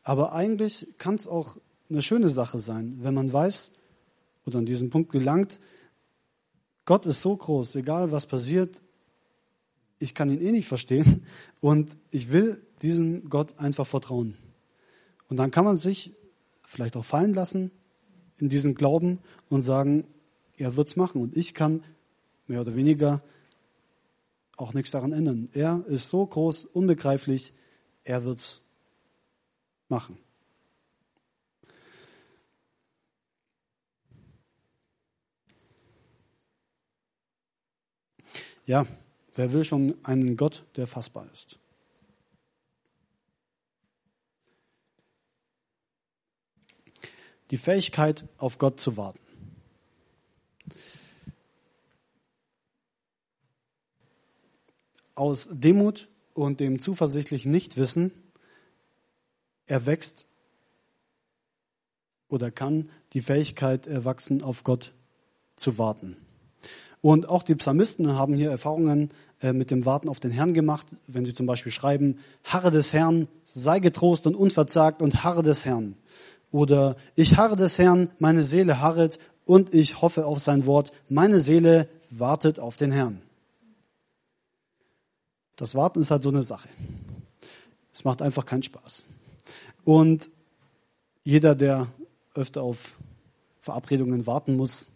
Aber 0.03 0.33
eigentlich 0.33 0.87
kann 0.97 1.15
es 1.15 1.27
auch 1.27 1.57
eine 1.89 2.01
schöne 2.01 2.29
Sache 2.29 2.59
sein, 2.59 2.99
wenn 3.01 3.13
man 3.13 3.31
weiß 3.31 3.71
oder 4.45 4.59
an 4.59 4.65
diesen 4.65 4.89
Punkt 4.89 5.11
gelangt, 5.11 5.59
Gott 6.85 7.05
ist 7.05 7.21
so 7.21 7.35
groß, 7.35 7.75
egal 7.75 8.13
was 8.13 8.25
passiert, 8.25 8.81
ich 9.99 10.13
kann 10.13 10.29
ihn 10.29 10.41
eh 10.41 10.51
nicht 10.51 10.67
verstehen 10.67 11.25
und 11.59 11.97
ich 12.11 12.31
will 12.31 12.61
diesem 12.81 13.29
Gott 13.29 13.57
einfach 13.59 13.87
vertrauen. 13.87 14.37
Und 15.29 15.37
dann 15.37 15.51
kann 15.51 15.65
man 15.65 15.77
sich 15.77 16.13
vielleicht 16.65 16.95
auch 16.95 17.05
fallen 17.05 17.33
lassen 17.33 17.71
in 18.39 18.49
diesen 18.49 18.75
Glauben 18.75 19.19
und 19.49 19.61
sagen, 19.61 20.05
er 20.57 20.75
wird's 20.75 20.95
machen 20.95 21.21
und 21.21 21.35
ich 21.35 21.53
kann 21.53 21.83
mehr 22.47 22.61
oder 22.61 22.75
weniger 22.75 23.21
auch 24.55 24.73
nichts 24.73 24.91
daran 24.91 25.11
ändern. 25.11 25.49
Er 25.53 25.83
ist 25.87 26.09
so 26.09 26.25
groß, 26.25 26.65
unbegreiflich, 26.65 27.53
er 28.03 28.25
wird's 28.25 28.61
machen. 29.87 30.17
Ja, 38.65 38.85
wer 39.35 39.53
will 39.53 39.63
schon 39.63 39.95
einen 40.03 40.35
Gott, 40.35 40.65
der 40.75 40.87
fassbar 40.87 41.31
ist? 41.31 41.57
Die 47.51 47.57
Fähigkeit, 47.57 48.25
auf 48.38 48.57
Gott 48.57 48.79
zu 48.79 48.97
warten. 48.97 49.19
aus 55.17 55.49
Demut 55.51 56.07
und 56.33 56.60
dem 56.60 56.79
zuversichtlichen 56.79 57.51
Nichtwissen 57.51 58.12
erwächst 59.65 60.27
oder 62.29 62.51
kann 62.51 62.89
die 63.13 63.21
Fähigkeit 63.21 63.88
erwachsen, 63.88 64.43
auf 64.43 64.63
Gott 64.63 64.93
zu 65.55 65.77
warten. 65.77 66.17
Und 67.01 67.29
auch 67.29 67.43
die 67.43 67.55
Psalmisten 67.55 68.13
haben 68.13 68.36
hier 68.36 68.51
Erfahrungen 68.51 69.12
äh, 69.41 69.53
mit 69.53 69.71
dem 69.71 69.86
Warten 69.86 70.10
auf 70.10 70.19
den 70.19 70.31
Herrn 70.31 70.53
gemacht, 70.53 70.88
wenn 71.07 71.25
sie 71.25 71.33
zum 71.33 71.45
Beispiel 71.45 71.71
schreiben, 71.71 72.19
Harre 72.43 72.69
des 72.69 72.93
Herrn, 72.93 73.27
sei 73.45 73.79
getrost 73.79 74.27
und 74.27 74.36
unverzagt 74.36 75.01
und 75.01 75.23
harre 75.23 75.43
des 75.43 75.65
Herrn. 75.65 75.95
Oder 76.51 76.95
ich 77.15 77.38
harre 77.38 77.55
des 77.55 77.77
Herrn, 77.77 78.10
meine 78.19 78.41
Seele 78.41 78.81
harret 78.81 79.19
und 79.45 79.73
ich 79.73 80.01
hoffe 80.01 80.25
auf 80.25 80.39
sein 80.39 80.65
Wort, 80.65 80.91
meine 81.10 81.39
Seele 81.39 81.89
wartet 82.10 82.60
auf 82.60 82.77
den 82.77 82.91
Herrn. 82.91 83.21
Das 85.55 85.75
Warten 85.75 86.01
ist 86.01 86.12
halt 86.12 86.23
so 86.23 86.29
eine 86.29 86.43
Sache. 86.43 86.69
Es 87.93 88.03
macht 88.03 88.21
einfach 88.21 88.45
keinen 88.45 88.63
Spaß. 88.63 89.05
Und 89.83 90.29
jeder, 91.23 91.55
der 91.55 91.88
öfter 92.36 92.62
auf 92.62 92.95
Verabredungen 93.60 94.27
warten 94.27 94.55
muss, 94.55 94.88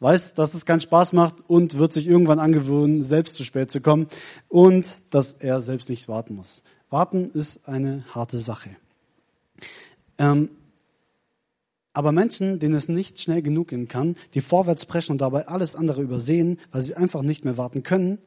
weiß, 0.00 0.34
dass 0.34 0.54
es 0.54 0.64
keinen 0.64 0.80
Spaß 0.80 1.12
macht 1.12 1.36
und 1.46 1.78
wird 1.78 1.92
sich 1.92 2.06
irgendwann 2.06 2.38
angewöhnen, 2.38 3.02
selbst 3.02 3.36
zu 3.36 3.44
spät 3.44 3.70
zu 3.70 3.80
kommen 3.80 4.08
und 4.48 5.00
dass 5.10 5.34
er 5.34 5.60
selbst 5.60 5.90
nicht 5.90 6.08
warten 6.08 6.34
muss. 6.34 6.62
Warten 6.88 7.30
ist 7.32 7.68
eine 7.68 8.04
harte 8.14 8.38
Sache. 8.38 8.70
Ähm, 10.18 10.48
aber 11.92 12.12
Menschen, 12.12 12.58
denen 12.58 12.74
es 12.74 12.88
nicht 12.88 13.20
schnell 13.20 13.42
genug 13.42 13.68
gehen 13.68 13.88
kann, 13.88 14.16
die 14.34 14.40
vorwärts 14.40 14.86
preschen 14.86 15.12
und 15.12 15.20
dabei 15.20 15.48
alles 15.48 15.74
andere 15.74 16.02
übersehen, 16.02 16.58
weil 16.70 16.82
sie 16.82 16.94
einfach 16.94 17.22
nicht 17.22 17.44
mehr 17.44 17.56
warten 17.56 17.82
können, 17.82 18.18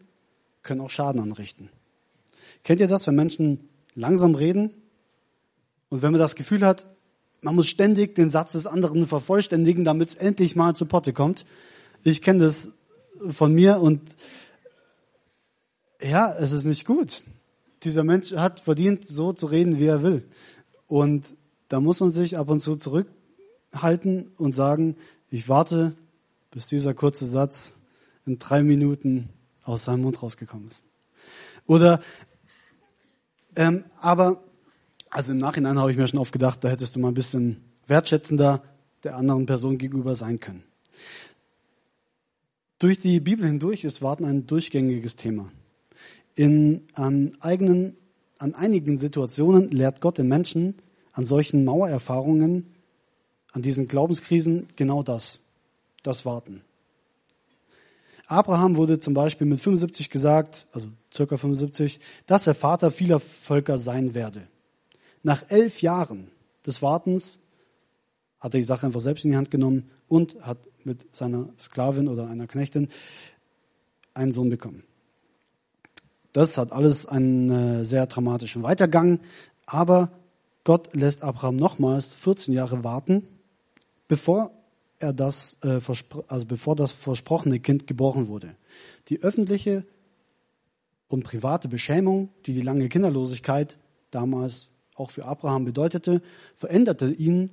können 0.63 0.81
auch 0.81 0.89
Schaden 0.89 1.21
anrichten. 1.21 1.69
Kennt 2.63 2.81
ihr 2.81 2.87
das, 2.87 3.07
wenn 3.07 3.15
Menschen 3.15 3.69
langsam 3.95 4.35
reden 4.35 4.71
und 5.89 6.01
wenn 6.01 6.11
man 6.11 6.19
das 6.19 6.35
Gefühl 6.35 6.65
hat, 6.65 6.87
man 7.41 7.55
muss 7.55 7.67
ständig 7.67 8.15
den 8.15 8.29
Satz 8.29 8.53
des 8.53 8.65
anderen 8.65 9.05
vervollständigen, 9.05 9.83
damit 9.83 10.09
es 10.09 10.15
endlich 10.15 10.55
mal 10.55 10.75
zu 10.75 10.85
Potte 10.85 11.11
kommt. 11.11 11.45
Ich 12.03 12.21
kenne 12.21 12.45
das 12.45 12.71
von 13.29 13.53
mir 13.53 13.79
und 13.79 14.01
ja, 16.01 16.33
es 16.33 16.51
ist 16.51 16.65
nicht 16.65 16.85
gut. 16.85 17.23
Dieser 17.83 18.03
Mensch 18.03 18.33
hat 18.33 18.61
verdient, 18.61 19.05
so 19.05 19.33
zu 19.33 19.47
reden, 19.47 19.79
wie 19.79 19.85
er 19.85 20.03
will. 20.03 20.25
Und 20.87 21.35
da 21.67 21.79
muss 21.79 21.99
man 21.99 22.11
sich 22.11 22.37
ab 22.37 22.49
und 22.49 22.61
zu 22.61 22.75
zurückhalten 23.73 24.31
und 24.37 24.53
sagen, 24.53 24.95
ich 25.29 25.49
warte, 25.49 25.95
bis 26.51 26.67
dieser 26.67 26.93
kurze 26.93 27.25
Satz 27.25 27.75
in 28.25 28.39
drei 28.39 28.63
Minuten 28.63 29.29
aus 29.63 29.85
seinem 29.85 30.01
Mund 30.01 30.21
rausgekommen 30.21 30.67
ist. 30.67 30.85
Oder, 31.65 31.99
ähm, 33.55 33.85
aber, 33.99 34.43
also 35.09 35.31
im 35.31 35.39
Nachhinein 35.39 35.79
habe 35.79 35.91
ich 35.91 35.97
mir 35.97 36.07
schon 36.07 36.19
oft 36.19 36.31
gedacht, 36.31 36.63
da 36.63 36.69
hättest 36.69 36.95
du 36.95 36.99
mal 36.99 37.09
ein 37.09 37.13
bisschen 37.13 37.61
wertschätzender 37.87 38.63
der 39.03 39.15
anderen 39.15 39.45
Person 39.45 39.77
gegenüber 39.77 40.15
sein 40.15 40.39
können. 40.39 40.63
Durch 42.79 42.99
die 42.99 43.19
Bibel 43.19 43.45
hindurch 43.45 43.83
ist 43.83 44.01
Warten 44.01 44.25
ein 44.25 44.45
durchgängiges 44.45 45.15
Thema. 45.15 45.51
In, 46.35 46.87
an, 46.93 47.37
eigenen, 47.39 47.95
an 48.37 48.55
einigen 48.55 48.97
Situationen 48.97 49.71
lehrt 49.71 50.01
Gott 50.01 50.17
den 50.17 50.27
Menschen 50.27 50.75
an 51.13 51.25
solchen 51.25 51.63
Mauererfahrungen, 51.63 52.72
an 53.53 53.61
diesen 53.61 53.87
Glaubenskrisen 53.87 54.67
genau 54.75 55.03
das, 55.03 55.39
das 56.01 56.25
Warten. 56.25 56.61
Abraham 58.27 58.75
wurde 58.75 58.99
zum 58.99 59.13
Beispiel 59.13 59.47
mit 59.47 59.59
75 59.59 60.09
gesagt, 60.09 60.65
also 60.71 60.87
circa 61.13 61.37
75, 61.37 61.99
dass 62.25 62.47
er 62.47 62.55
Vater 62.55 62.91
vieler 62.91 63.19
Völker 63.19 63.79
sein 63.79 64.13
werde. 64.13 64.47
Nach 65.21 65.49
elf 65.49 65.81
Jahren 65.81 66.29
des 66.65 66.81
Wartens 66.81 67.37
hat 68.39 68.53
er 68.53 68.59
die 68.59 68.65
Sache 68.65 68.85
einfach 68.87 68.99
selbst 68.99 69.23
in 69.23 69.31
die 69.31 69.37
Hand 69.37 69.51
genommen 69.51 69.89
und 70.07 70.41
hat 70.41 70.57
mit 70.83 71.05
seiner 71.15 71.47
Sklavin 71.59 72.07
oder 72.07 72.27
einer 72.27 72.47
Knechtin 72.47 72.89
einen 74.13 74.31
Sohn 74.31 74.49
bekommen. 74.49 74.83
Das 76.33 76.57
hat 76.57 76.71
alles 76.71 77.05
einen 77.05 77.85
sehr 77.85 78.07
dramatischen 78.07 78.63
Weitergang, 78.63 79.19
aber 79.65 80.11
Gott 80.63 80.93
lässt 80.93 81.23
Abraham 81.23 81.57
nochmals 81.57 82.11
14 82.11 82.53
Jahre 82.53 82.83
warten, 82.83 83.27
bevor 84.13 84.51
er 84.99 85.11
das, 85.11 85.57
äh, 85.63 85.79
also 86.27 86.45
bevor 86.45 86.75
das 86.75 86.91
versprochene 86.91 87.59
Kind 87.59 87.87
geboren 87.87 88.27
wurde. 88.27 88.55
Die 89.09 89.23
öffentliche 89.23 89.87
und 91.07 91.23
private 91.23 91.67
Beschämung, 91.67 92.29
die 92.45 92.53
die 92.53 92.61
lange 92.61 92.89
Kinderlosigkeit 92.89 93.75
damals 94.11 94.69
auch 94.93 95.09
für 95.09 95.25
Abraham 95.25 95.65
bedeutete, 95.65 96.21
veränderte 96.53 97.09
ihn 97.09 97.49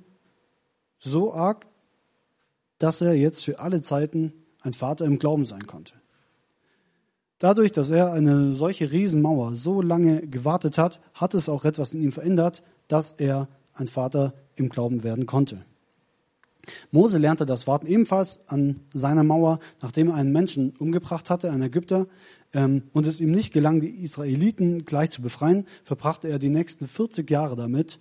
so 0.99 1.33
arg, 1.33 1.65
dass 2.77 3.01
er 3.01 3.15
jetzt 3.15 3.43
für 3.43 3.57
alle 3.57 3.81
Zeiten 3.81 4.31
ein 4.61 4.73
Vater 4.73 5.05
im 5.05 5.17
Glauben 5.17 5.47
sein 5.47 5.65
konnte. 5.65 5.95
Dadurch, 7.39 7.71
dass 7.71 7.89
er 7.89 8.13
eine 8.13 8.53
solche 8.53 8.91
Riesenmauer 8.91 9.55
so 9.55 9.81
lange 9.81 10.27
gewartet 10.27 10.77
hat, 10.77 10.99
hat 11.15 11.33
es 11.33 11.49
auch 11.49 11.65
etwas 11.65 11.95
in 11.95 12.03
ihm 12.03 12.11
verändert, 12.11 12.61
dass 12.87 13.13
er 13.13 13.47
ein 13.73 13.87
Vater 13.87 14.35
im 14.53 14.69
Glauben 14.69 15.03
werden 15.03 15.25
konnte. 15.25 15.65
Mose 16.91 17.17
lernte 17.17 17.45
das 17.45 17.67
Warten 17.67 17.87
ebenfalls 17.87 18.47
an 18.47 18.81
seiner 18.93 19.23
Mauer, 19.23 19.59
nachdem 19.81 20.09
er 20.09 20.15
einen 20.15 20.31
Menschen 20.31 20.71
umgebracht 20.77 21.29
hatte, 21.29 21.51
einen 21.51 21.63
Ägypter, 21.63 22.07
ähm, 22.53 22.83
und 22.91 23.07
es 23.07 23.21
ihm 23.21 23.31
nicht 23.31 23.53
gelang, 23.53 23.81
die 23.81 24.03
Israeliten 24.03 24.85
gleich 24.85 25.11
zu 25.11 25.21
befreien, 25.21 25.65
verbrachte 25.83 26.27
er 26.27 26.39
die 26.39 26.49
nächsten 26.49 26.87
40 26.87 27.29
Jahre 27.29 27.55
damit, 27.55 27.99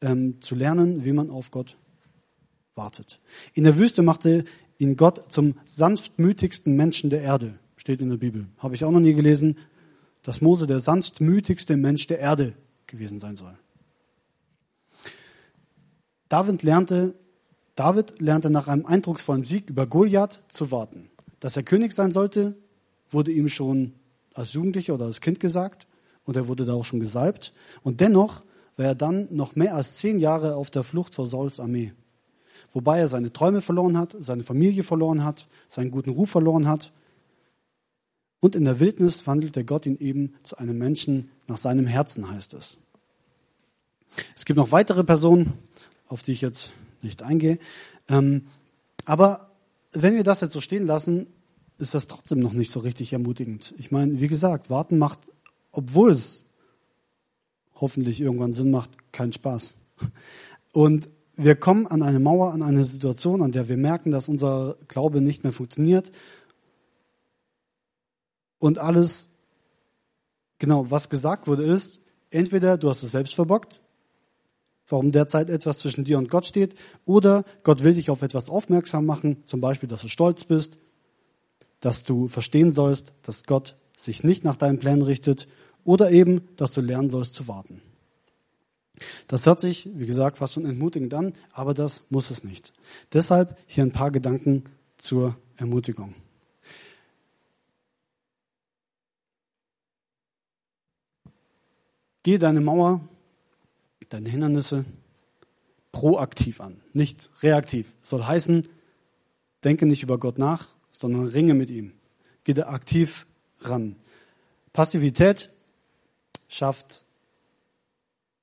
ähm, 0.00 0.40
zu 0.40 0.54
lernen, 0.54 1.04
wie 1.04 1.12
man 1.12 1.30
auf 1.30 1.50
Gott 1.50 1.76
wartet. 2.74 3.20
In 3.54 3.64
der 3.64 3.76
Wüste 3.78 4.02
machte 4.02 4.44
ihn 4.78 4.96
Gott 4.96 5.32
zum 5.32 5.54
sanftmütigsten 5.64 6.74
Menschen 6.74 7.10
der 7.10 7.22
Erde, 7.22 7.58
steht 7.76 8.00
in 8.00 8.08
der 8.08 8.16
Bibel. 8.16 8.46
Habe 8.58 8.74
ich 8.74 8.84
auch 8.84 8.92
noch 8.92 9.00
nie 9.00 9.14
gelesen, 9.14 9.56
dass 10.22 10.40
Mose 10.40 10.66
der 10.66 10.80
sanftmütigste 10.80 11.76
Mensch 11.76 12.06
der 12.06 12.20
Erde 12.20 12.54
gewesen 12.86 13.18
sein 13.18 13.36
soll. 13.36 13.56
David 16.28 16.62
lernte 16.62 17.14
David 17.78 18.20
lernte 18.20 18.50
nach 18.50 18.66
einem 18.66 18.86
eindrucksvollen 18.86 19.44
Sieg 19.44 19.70
über 19.70 19.86
Goliath 19.86 20.40
zu 20.48 20.72
warten. 20.72 21.10
Dass 21.38 21.56
er 21.56 21.62
König 21.62 21.92
sein 21.92 22.10
sollte, 22.10 22.56
wurde 23.08 23.30
ihm 23.30 23.48
schon 23.48 23.92
als 24.34 24.52
Jugendlicher 24.52 24.94
oder 24.94 25.04
als 25.04 25.20
Kind 25.20 25.38
gesagt 25.38 25.86
und 26.24 26.36
er 26.36 26.48
wurde 26.48 26.66
da 26.66 26.72
auch 26.72 26.84
schon 26.84 26.98
gesalbt. 26.98 27.52
Und 27.84 28.00
dennoch 28.00 28.42
war 28.76 28.86
er 28.86 28.94
dann 28.96 29.28
noch 29.30 29.54
mehr 29.54 29.76
als 29.76 29.96
zehn 29.98 30.18
Jahre 30.18 30.56
auf 30.56 30.72
der 30.72 30.82
Flucht 30.82 31.14
vor 31.14 31.28
Sauls 31.28 31.60
Armee. 31.60 31.92
Wobei 32.72 32.98
er 32.98 33.06
seine 33.06 33.32
Träume 33.32 33.60
verloren 33.60 33.96
hat, 33.96 34.16
seine 34.18 34.42
Familie 34.42 34.82
verloren 34.82 35.22
hat, 35.22 35.46
seinen 35.68 35.92
guten 35.92 36.10
Ruf 36.10 36.30
verloren 36.30 36.66
hat. 36.66 36.92
Und 38.40 38.56
in 38.56 38.64
der 38.64 38.80
Wildnis 38.80 39.24
wandelte 39.28 39.64
Gott 39.64 39.86
ihn 39.86 39.98
eben 39.98 40.34
zu 40.42 40.58
einem 40.58 40.78
Menschen 40.78 41.30
nach 41.46 41.58
seinem 41.58 41.86
Herzen, 41.86 42.28
heißt 42.28 42.54
es. 42.54 42.76
Es 44.34 44.44
gibt 44.44 44.56
noch 44.56 44.72
weitere 44.72 45.04
Personen, 45.04 45.52
auf 46.08 46.24
die 46.24 46.32
ich 46.32 46.40
jetzt 46.40 46.72
nicht 47.02 47.22
eingehe. 47.22 47.58
Ähm, 48.08 48.46
aber 49.04 49.50
wenn 49.92 50.14
wir 50.14 50.24
das 50.24 50.40
jetzt 50.40 50.52
so 50.52 50.60
stehen 50.60 50.86
lassen, 50.86 51.26
ist 51.78 51.94
das 51.94 52.08
trotzdem 52.08 52.40
noch 52.40 52.52
nicht 52.52 52.70
so 52.70 52.80
richtig 52.80 53.12
ermutigend. 53.12 53.74
Ich 53.78 53.90
meine, 53.90 54.20
wie 54.20 54.28
gesagt, 54.28 54.68
warten 54.68 54.98
macht, 54.98 55.18
obwohl 55.70 56.10
es 56.10 56.44
hoffentlich 57.74 58.20
irgendwann 58.20 58.52
Sinn 58.52 58.70
macht, 58.70 58.90
keinen 59.12 59.32
Spaß. 59.32 59.76
Und 60.72 61.06
wir 61.36 61.54
kommen 61.54 61.86
an 61.86 62.02
eine 62.02 62.18
Mauer, 62.18 62.52
an 62.52 62.62
eine 62.62 62.84
Situation, 62.84 63.42
an 63.42 63.52
der 63.52 63.68
wir 63.68 63.76
merken, 63.76 64.10
dass 64.10 64.28
unser 64.28 64.76
Glaube 64.88 65.20
nicht 65.20 65.44
mehr 65.44 65.52
funktioniert. 65.52 66.10
Und 68.58 68.78
alles, 68.78 69.30
genau, 70.58 70.90
was 70.90 71.10
gesagt 71.10 71.46
wurde, 71.46 71.62
ist, 71.62 72.00
entweder 72.30 72.76
du 72.76 72.90
hast 72.90 73.04
es 73.04 73.12
selbst 73.12 73.34
verbockt 73.34 73.80
warum 74.88 75.12
derzeit 75.12 75.50
etwas 75.50 75.78
zwischen 75.78 76.04
dir 76.04 76.18
und 76.18 76.30
Gott 76.30 76.46
steht, 76.46 76.74
oder 77.04 77.44
Gott 77.62 77.82
will 77.82 77.94
dich 77.94 78.10
auf 78.10 78.22
etwas 78.22 78.48
aufmerksam 78.48 79.06
machen, 79.06 79.42
zum 79.46 79.60
Beispiel, 79.60 79.88
dass 79.88 80.02
du 80.02 80.08
stolz 80.08 80.44
bist, 80.44 80.78
dass 81.80 82.04
du 82.04 82.28
verstehen 82.28 82.72
sollst, 82.72 83.12
dass 83.22 83.44
Gott 83.44 83.76
sich 83.96 84.24
nicht 84.24 84.44
nach 84.44 84.56
deinen 84.56 84.78
Plänen 84.78 85.02
richtet, 85.02 85.48
oder 85.84 86.10
eben, 86.10 86.46
dass 86.56 86.72
du 86.72 86.80
lernen 86.80 87.08
sollst 87.08 87.34
zu 87.34 87.48
warten. 87.48 87.80
Das 89.26 89.46
hört 89.46 89.60
sich, 89.60 89.88
wie 89.94 90.06
gesagt, 90.06 90.38
fast 90.38 90.54
schon 90.54 90.66
entmutigend 90.66 91.14
an, 91.14 91.32
aber 91.52 91.72
das 91.72 92.02
muss 92.10 92.30
es 92.30 92.44
nicht. 92.44 92.72
Deshalb 93.12 93.56
hier 93.66 93.84
ein 93.84 93.92
paar 93.92 94.10
Gedanken 94.10 94.64
zur 94.98 95.36
Ermutigung. 95.56 96.14
Gehe 102.22 102.38
deine 102.38 102.60
Mauer 102.60 103.00
deine 104.08 104.28
Hindernisse 104.28 104.84
proaktiv 105.92 106.60
an, 106.60 106.80
nicht 106.92 107.30
reaktiv. 107.42 107.86
Soll 108.02 108.24
heißen, 108.24 108.68
denke 109.64 109.86
nicht 109.86 110.02
über 110.02 110.18
Gott 110.18 110.38
nach, 110.38 110.68
sondern 110.90 111.26
ringe 111.26 111.54
mit 111.54 111.70
ihm. 111.70 111.92
Geh 112.44 112.54
da 112.54 112.68
aktiv 112.68 113.26
ran. 113.60 113.96
Passivität 114.72 115.50
schafft 116.48 117.04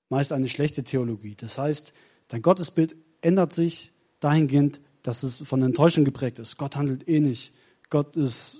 meist 0.09 0.31
eine 0.31 0.47
schlechte 0.47 0.83
Theologie. 0.83 1.35
Das 1.35 1.57
heißt, 1.57 1.93
dein 2.27 2.41
Gottesbild 2.41 2.95
ändert 3.21 3.53
sich 3.53 3.91
dahingehend, 4.19 4.79
dass 5.01 5.23
es 5.23 5.41
von 5.41 5.61
Enttäuschung 5.61 6.05
geprägt 6.05 6.39
ist. 6.39 6.57
Gott 6.57 6.75
handelt 6.75 7.07
eh 7.07 7.19
nicht. 7.19 7.53
Gott 7.89 8.15
ist 8.15 8.57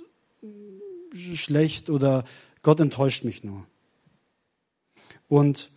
schlecht 1.14 1.90
oder 1.90 2.24
Gott 2.62 2.80
enttäuscht 2.80 3.24
mich 3.24 3.44
nur. 3.44 3.66
Und 5.28 5.72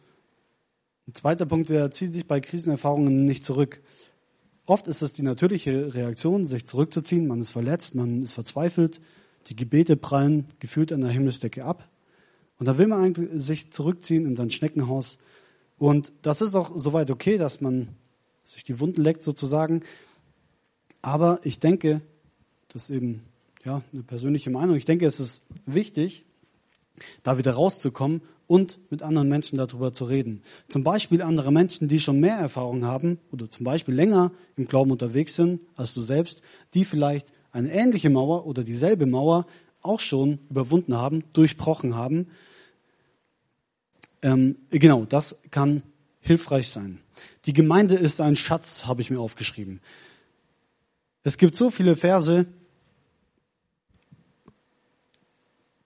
ein 1.08 1.14
zweiter 1.14 1.46
Punkt 1.46 1.70
wäre, 1.70 1.90
zieh 1.90 2.08
dich 2.08 2.26
bei 2.26 2.38
Krisenerfahrungen 2.38 3.24
nicht 3.24 3.42
zurück. 3.42 3.80
Oft 4.66 4.86
ist 4.88 5.00
es 5.00 5.14
die 5.14 5.22
natürliche 5.22 5.94
Reaktion, 5.94 6.46
sich 6.46 6.66
zurückzuziehen. 6.66 7.26
Man 7.26 7.40
ist 7.40 7.50
verletzt, 7.50 7.94
man 7.94 8.22
ist 8.22 8.34
verzweifelt. 8.34 9.00
Die 9.46 9.56
Gebete 9.56 9.96
prallen 9.96 10.44
gefühlt 10.60 10.92
an 10.92 11.00
der 11.00 11.08
Himmelsdecke 11.08 11.64
ab. 11.64 11.88
Und 12.58 12.66
da 12.66 12.76
will 12.76 12.88
man 12.88 13.02
eigentlich 13.02 13.30
sich 13.42 13.72
zurückziehen 13.72 14.26
in 14.26 14.36
sein 14.36 14.50
Schneckenhaus. 14.50 15.16
Und 15.78 16.12
das 16.20 16.42
ist 16.42 16.54
auch 16.54 16.72
soweit 16.76 17.10
okay, 17.10 17.38
dass 17.38 17.62
man 17.62 17.88
sich 18.44 18.62
die 18.62 18.78
Wunden 18.78 19.02
leckt 19.02 19.22
sozusagen. 19.22 19.84
Aber 21.00 21.40
ich 21.42 21.58
denke, 21.58 22.02
das 22.68 22.90
ist 22.90 22.96
eben 22.96 23.22
ja, 23.64 23.80
eine 23.94 24.02
persönliche 24.02 24.50
Meinung, 24.50 24.76
ich 24.76 24.84
denke, 24.84 25.06
es 25.06 25.20
ist 25.20 25.46
wichtig, 25.64 26.26
da 27.22 27.38
wieder 27.38 27.52
rauszukommen 27.52 28.22
und 28.46 28.78
mit 28.90 29.02
anderen 29.02 29.28
Menschen 29.28 29.58
darüber 29.58 29.92
zu 29.92 30.04
reden. 30.04 30.42
Zum 30.68 30.84
Beispiel 30.84 31.22
andere 31.22 31.52
Menschen, 31.52 31.88
die 31.88 32.00
schon 32.00 32.20
mehr 32.20 32.36
Erfahrung 32.36 32.84
haben 32.84 33.18
oder 33.30 33.50
zum 33.50 33.64
Beispiel 33.64 33.94
länger 33.94 34.32
im 34.56 34.66
Glauben 34.66 34.90
unterwegs 34.90 35.36
sind 35.36 35.60
als 35.76 35.94
du 35.94 36.00
selbst, 36.00 36.42
die 36.74 36.84
vielleicht 36.84 37.32
eine 37.52 37.72
ähnliche 37.72 38.10
Mauer 38.10 38.46
oder 38.46 38.64
dieselbe 38.64 39.06
Mauer 39.06 39.46
auch 39.80 40.00
schon 40.00 40.38
überwunden 40.50 40.96
haben, 40.96 41.24
durchbrochen 41.32 41.94
haben. 41.94 42.28
Ähm, 44.22 44.56
genau, 44.70 45.04
das 45.04 45.36
kann 45.50 45.82
hilfreich 46.20 46.68
sein. 46.68 47.00
Die 47.46 47.52
Gemeinde 47.52 47.94
ist 47.94 48.20
ein 48.20 48.36
Schatz, 48.36 48.86
habe 48.86 49.00
ich 49.00 49.10
mir 49.10 49.20
aufgeschrieben. 49.20 49.80
Es 51.22 51.36
gibt 51.38 51.56
so 51.56 51.70
viele 51.70 51.96
Verse, 51.96 52.46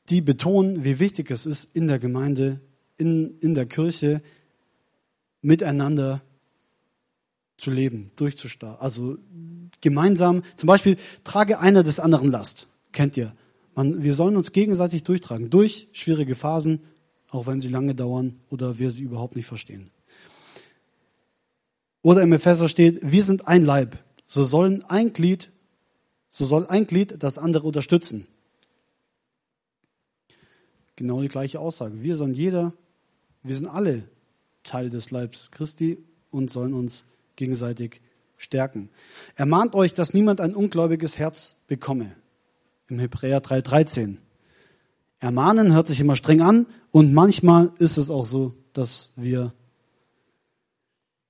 die 0.09 0.21
betonen, 0.21 0.85
wie 0.85 0.99
wichtig 0.99 1.31
es 1.31 1.47
ist, 1.47 1.75
in 1.75 1.87
der 1.87 1.99
Gemeinde, 1.99 2.61
in, 2.97 3.39
in 3.41 3.55
der 3.55 3.67
Kirche 3.67 4.23
miteinander 5.41 6.23
zu 7.57 7.71
leben, 7.71 8.11
durchzustarten. 8.17 8.81
Also 8.81 9.19
gemeinsam, 9.81 10.43
zum 10.57 10.67
Beispiel, 10.67 10.97
trage 11.25 11.61
einer 11.61 11.83
des 11.83 12.01
anderen 12.01 12.31
Last. 12.31 12.67
Kennt 12.93 13.17
ihr? 13.17 13.35
Man, 13.75 14.03
wir 14.03 14.15
sollen 14.15 14.37
uns 14.37 14.53
gegenseitig 14.53 15.03
durchtragen, 15.05 15.49
durch 15.49 15.89
schwierige 15.93 16.35
Phasen, 16.35 16.81
auch 17.31 17.47
wenn 17.47 17.61
sie 17.61 17.69
lange 17.69 17.95
dauern 17.95 18.41
oder 18.51 18.79
wir 18.79 18.91
sie 18.91 19.03
überhaupt 19.03 19.37
nicht 19.37 19.47
verstehen. 19.47 19.91
Oder 22.03 22.23
im 22.23 22.33
Epheser 22.33 22.69
steht, 22.69 22.99
wir 23.03 23.23
sind 23.23 23.47
ein 23.47 23.65
Leib. 23.65 23.97
So 24.27 24.45
sollen 24.45 24.83
ein 24.85 25.13
Glied, 25.13 25.51
so 26.31 26.45
soll 26.47 26.67
ein 26.67 26.87
Glied 26.87 27.23
das 27.23 27.39
andere 27.39 27.67
unterstützen. 27.67 28.27
Genau 31.03 31.21
die 31.21 31.27
gleiche 31.27 31.59
Aussage. 31.59 32.05
Wir 32.05 32.15
sind 32.15 32.37
jeder, 32.37 32.75
wir 33.43 33.57
sind 33.57 33.67
alle 33.67 34.05
Teil 34.63 34.89
des 34.89 35.11
Leibs 35.11 35.51
Christi 35.51 35.99
und 36.31 36.49
sollen 36.49 36.75
uns 36.75 37.03
gegenseitig 37.35 38.01
stärken. 38.37 38.89
Ermahnt 39.35 39.75
euch, 39.75 39.95
dass 39.95 40.15
niemand 40.15 40.41
ein 40.41 40.55
ungläubiges 40.55 41.19
Herz 41.19 41.57
bekomme. 41.67 42.15
Im 42.87 43.01
Hebräer 43.01 43.43
3,13. 43.43 44.19
Ermahnen 45.19 45.73
hört 45.73 45.89
sich 45.89 45.99
immer 45.99 46.15
streng 46.15 46.41
an 46.41 46.67
und 46.93 47.13
manchmal 47.13 47.73
ist 47.79 47.99
es 47.99 48.09
auch 48.09 48.25
so, 48.25 48.55
dass 48.73 49.11
wir 49.17 49.53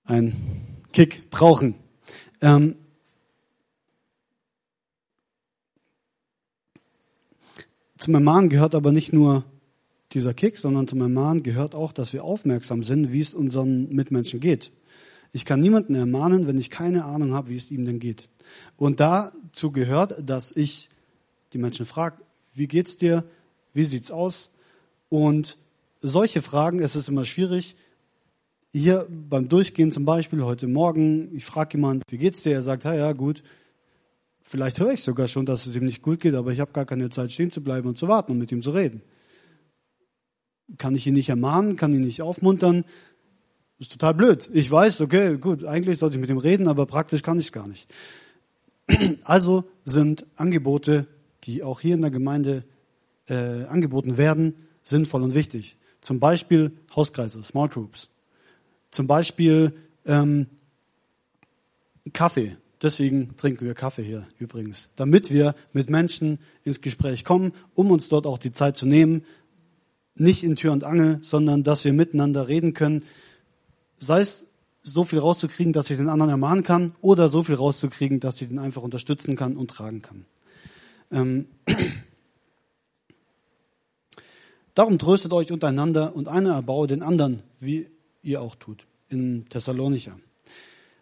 einen 0.05 0.37
Kick 0.93 1.31
brauchen. 1.31 1.77
Ähm, 2.43 2.77
zum 7.97 8.13
Ermahnen 8.13 8.51
gehört 8.51 8.75
aber 8.75 8.93
nicht 8.93 9.15
nur 9.15 9.47
dieser 10.15 10.35
Kick, 10.35 10.59
sondern 10.59 10.89
zum 10.89 11.01
Ermahnen 11.01 11.43
gehört 11.43 11.75
auch, 11.75 11.93
dass 11.93 12.13
wir 12.13 12.25
aufmerksam 12.25 12.83
sind, 12.83 13.13
wie 13.13 13.21
es 13.21 13.35
unseren 13.35 13.89
Mitmenschen 13.89 14.41
geht. 14.41 14.73
Ich 15.33 15.45
kann 15.45 15.61
niemanden 15.61 15.95
ermahnen, 15.95 16.47
wenn 16.47 16.59
ich 16.59 16.71
keine 16.71 17.05
Ahnung 17.05 17.33
habe, 17.33 17.49
wie 17.49 17.57
es 17.57 17.71
ihm 17.71 17.85
denn 17.85 17.99
geht. 17.99 18.29
Und 18.77 19.01
dazu 19.01 19.73
gehört, 19.73 20.29
dass 20.29 20.53
ich 20.53 20.91
die 21.53 21.59
Menschen 21.59 21.87
frage, 21.87 22.19
wie 22.55 22.69
geht's 22.69 22.97
dir? 22.97 23.25
Wie 23.73 23.85
sieht's 23.85 24.11
aus? 24.11 24.51
Und 25.09 25.57
solche 26.03 26.43
Fragen, 26.43 26.81
es 26.81 26.97
ist 26.97 27.09
immer 27.09 27.25
schwierig. 27.25 27.77
Hier 28.73 29.07
beim 29.09 29.49
Durchgehen 29.49 29.93
zum 29.93 30.05
Beispiel 30.05 30.43
heute 30.43 30.67
Morgen, 30.67 31.35
ich 31.35 31.45
frage 31.45 31.79
jemand, 31.79 32.03
wie 32.09 32.19
geht's 32.19 32.43
dir? 32.43 32.53
Er 32.53 32.63
sagt, 32.63 32.85
ja, 32.85 32.95
ja, 32.95 33.13
gut. 33.13 33.43
Vielleicht 34.43 34.81
höre 34.81 34.93
ich 34.93 35.03
sogar 35.03 35.29
schon, 35.29 35.47
dass 35.47 35.67
es 35.67 35.77
ihm 35.77 35.87
nicht 35.87 36.03
gut 36.03 36.21
geht, 36.21 36.35
aber 36.35 36.53
ich 36.53 36.61
habe 36.61 36.73
gar 36.73 36.85
keine 36.85 37.09
Zeit 37.09 37.33
stehen 37.33 37.51
zu 37.51 37.63
bleiben 37.63 37.89
und 37.89 37.97
zu 37.97 38.09
warten 38.09 38.33
und 38.33 38.39
mit 38.39 38.53
ihm 38.53 38.61
zu 38.61 38.71
reden 38.71 39.03
kann 40.79 40.95
ich 40.95 41.07
ihn 41.07 41.15
nicht 41.15 41.29
ermahnen, 41.29 41.77
kann 41.77 41.93
ihn 41.93 42.01
nicht 42.01 42.23
aufmuntern. 42.23 42.85
Ist 43.79 43.93
total 43.93 44.15
blöd. 44.15 44.49
Ich 44.53 44.71
weiß, 44.71 45.01
okay, 45.01 45.37
gut, 45.39 45.65
eigentlich 45.65 45.99
sollte 45.99 46.17
ich 46.17 46.21
mit 46.21 46.31
ihm 46.31 46.39
reden, 46.39 46.69
aber 46.69 46.87
praktisch 46.87 47.23
kann 47.23 47.39
ich 47.39 47.47
es 47.47 47.53
gar 47.53 47.67
nicht. 47.67 47.89
Also 49.25 49.65
sind 49.85 50.27
Angebote, 50.37 51.07
die 51.45 51.63
auch 51.63 51.81
hier 51.81 51.95
in 51.95 52.03
der 52.03 52.11
Gemeinde 52.11 52.65
äh, 53.29 53.65
angeboten 53.65 54.17
werden, 54.17 54.55
sinnvoll 54.83 55.23
und 55.23 55.35
wichtig. 55.35 55.77
Zum 56.01 56.21
Beispiel 56.21 56.73
Hauskreise, 56.95 57.43
Small 57.45 57.69
Groups. 57.69 58.09
Zum 58.91 59.07
Beispiel 59.07 59.73
ähm, 60.05 60.47
Kaffee. 62.13 62.57
Deswegen 62.83 63.37
trinken 63.37 63.65
wir 63.65 63.75
Kaffee 63.75 64.03
hier 64.03 64.27
übrigens, 64.39 64.89
damit 64.97 65.31
wir 65.33 65.55
mit 65.73 65.89
Menschen 65.89 66.41
ins 66.65 66.81
Gespräch 66.81 67.25
kommen, 67.25 67.53
um 67.75 67.93
uns 67.93 68.09
dort 68.09 68.27
auch 68.27 68.39
die 68.39 68.51
Zeit 68.51 68.77
zu 68.77 68.87
nehmen, 68.87 69.25
nicht 70.15 70.45
in 70.45 70.57
Tür 70.57 70.73
und 70.73 70.85
Angel, 70.85 71.19
sondern 71.23 71.63
dass 71.63 71.85
wir 71.85 71.93
miteinander 71.93 72.49
reden 72.49 72.75
können. 72.75 73.05
Sei 73.99 74.21
es 74.21 74.47
so 74.83 75.05
viel 75.05 75.21
rauszukriegen, 75.21 75.73
dass 75.73 75.91
ich 75.91 75.97
den 75.97 76.09
anderen 76.09 76.31
ermahnen 76.31 76.65
kann, 76.65 76.95
oder 77.01 77.29
so 77.29 77.43
viel 77.43 77.55
rauszukriegen, 77.55 78.21
dass 78.21 78.41
ich 78.41 78.49
den 78.49 78.59
einfach 78.59 78.83
unterstützen 78.83 79.37
kann 79.37 79.57
und 79.57 79.71
tragen 79.71 80.03
kann. 80.03 80.25
Ähm 81.11 81.47
Darum 84.75 84.99
tröstet 84.99 85.33
euch 85.33 85.53
untereinander 85.53 86.17
und 86.17 86.29
einer 86.29 86.55
erbaue 86.55 86.87
den 86.87 87.03
anderen, 87.03 87.43
wie 87.61 87.89
ihr 88.23 88.41
auch 88.41 88.55
tut. 88.57 88.87
In 89.11 89.47
Thessalonicher. 89.51 90.19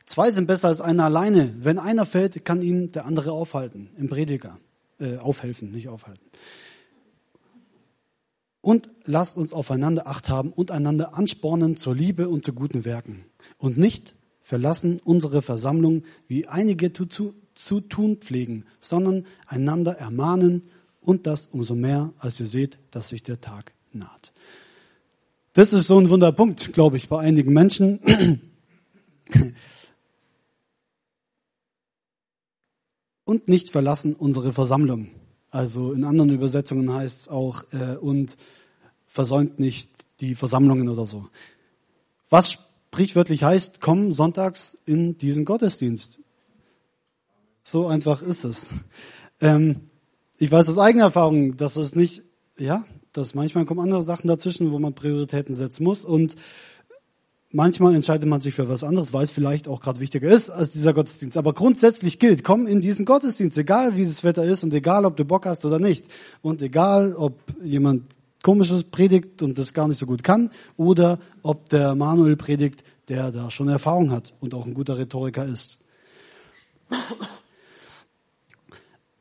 Zwei 0.06 0.32
sind 0.32 0.48
besser 0.48 0.66
als 0.68 0.80
einer 0.80 1.04
alleine. 1.04 1.54
Wenn 1.56 1.78
einer 1.78 2.04
fällt, 2.04 2.44
kann 2.44 2.62
ihn 2.62 2.90
der 2.90 3.06
andere 3.06 3.30
aufhalten. 3.30 3.90
Im 3.96 4.08
Prediger. 4.08 4.58
Äh, 4.98 5.18
aufhelfen, 5.18 5.70
nicht 5.70 5.88
aufhalten. 5.88 6.20
Und 8.60 8.90
lasst 9.04 9.36
uns 9.36 9.52
aufeinander 9.52 10.06
Acht 10.06 10.28
haben 10.28 10.52
und 10.52 10.70
einander 10.70 11.14
anspornen 11.14 11.76
zur 11.76 11.94
Liebe 11.94 12.28
und 12.28 12.44
zu 12.44 12.52
guten 12.52 12.84
Werken. 12.84 13.24
Und 13.56 13.78
nicht 13.78 14.14
verlassen 14.42 15.00
unsere 15.02 15.42
Versammlung, 15.42 16.02
wie 16.26 16.46
einige 16.46 16.92
zu, 16.92 17.06
zu, 17.06 17.34
zu 17.54 17.80
tun 17.80 18.18
pflegen, 18.18 18.64
sondern 18.80 19.24
einander 19.46 19.92
ermahnen 19.92 20.68
und 21.00 21.26
das 21.26 21.46
umso 21.46 21.74
mehr, 21.74 22.12
als 22.18 22.38
ihr 22.40 22.46
seht, 22.46 22.78
dass 22.90 23.08
sich 23.08 23.22
der 23.22 23.40
Tag 23.40 23.72
naht. 23.92 24.32
Das 25.52 25.72
ist 25.72 25.86
so 25.88 25.98
ein 25.98 26.10
Wunderpunkt, 26.10 26.72
glaube 26.72 26.96
ich, 26.96 27.08
bei 27.08 27.18
einigen 27.18 27.52
Menschen. 27.52 28.40
Und 33.24 33.48
nicht 33.48 33.70
verlassen 33.70 34.14
unsere 34.14 34.52
Versammlung. 34.52 35.08
Also 35.50 35.92
in 35.92 36.04
anderen 36.04 36.30
Übersetzungen 36.30 36.92
heißt 36.92 37.22
es 37.22 37.28
auch, 37.28 37.64
äh, 37.72 37.96
und 37.96 38.36
versäumt 39.06 39.58
nicht 39.58 39.90
die 40.20 40.34
Versammlungen 40.34 40.88
oder 40.88 41.06
so. 41.06 41.28
Was 42.28 42.52
sprichwörtlich 42.52 43.42
heißt, 43.42 43.80
komm 43.80 44.12
sonntags 44.12 44.78
in 44.86 45.18
diesen 45.18 45.44
Gottesdienst. 45.44 46.20
So 47.62 47.86
einfach 47.86 48.22
ist 48.22 48.44
es. 48.44 48.70
Ähm, 49.40 49.82
ich 50.38 50.50
weiß 50.50 50.68
aus 50.68 50.78
eigener 50.78 51.04
Erfahrung, 51.04 51.56
dass 51.56 51.76
es 51.76 51.94
nicht, 51.94 52.22
ja, 52.58 52.84
dass 53.12 53.34
manchmal 53.34 53.64
kommen 53.64 53.80
andere 53.80 54.02
Sachen 54.02 54.28
dazwischen, 54.28 54.70
wo 54.70 54.78
man 54.78 54.94
Prioritäten 54.94 55.54
setzen 55.54 55.84
muss 55.84 56.04
und 56.04 56.36
Manchmal 57.52 57.96
entscheidet 57.96 58.28
man 58.28 58.40
sich 58.40 58.54
für 58.54 58.68
was 58.68 58.84
anderes, 58.84 59.12
weil 59.12 59.24
es 59.24 59.32
vielleicht 59.32 59.66
auch 59.66 59.80
gerade 59.80 59.98
wichtiger 59.98 60.28
ist 60.28 60.50
als 60.50 60.70
dieser 60.70 60.94
Gottesdienst. 60.94 61.36
Aber 61.36 61.52
grundsätzlich 61.52 62.20
gilt, 62.20 62.44
komm 62.44 62.68
in 62.68 62.80
diesen 62.80 63.04
Gottesdienst, 63.04 63.58
egal 63.58 63.96
wie 63.96 64.04
das 64.04 64.22
Wetter 64.22 64.44
ist 64.44 64.62
und 64.62 64.72
egal, 64.72 65.04
ob 65.04 65.16
du 65.16 65.24
Bock 65.24 65.46
hast 65.46 65.64
oder 65.64 65.80
nicht. 65.80 66.04
Und 66.42 66.62
egal, 66.62 67.14
ob 67.16 67.40
jemand 67.64 68.04
komisches 68.44 68.84
predigt 68.84 69.42
und 69.42 69.58
das 69.58 69.74
gar 69.74 69.88
nicht 69.88 69.98
so 69.98 70.06
gut 70.06 70.22
kann 70.22 70.50
oder 70.76 71.18
ob 71.42 71.68
der 71.70 71.96
Manuel 71.96 72.36
predigt, 72.36 72.84
der 73.08 73.32
da 73.32 73.50
schon 73.50 73.68
Erfahrung 73.68 74.12
hat 74.12 74.32
und 74.38 74.54
auch 74.54 74.64
ein 74.64 74.74
guter 74.74 74.96
Rhetoriker 74.96 75.44
ist. 75.44 75.78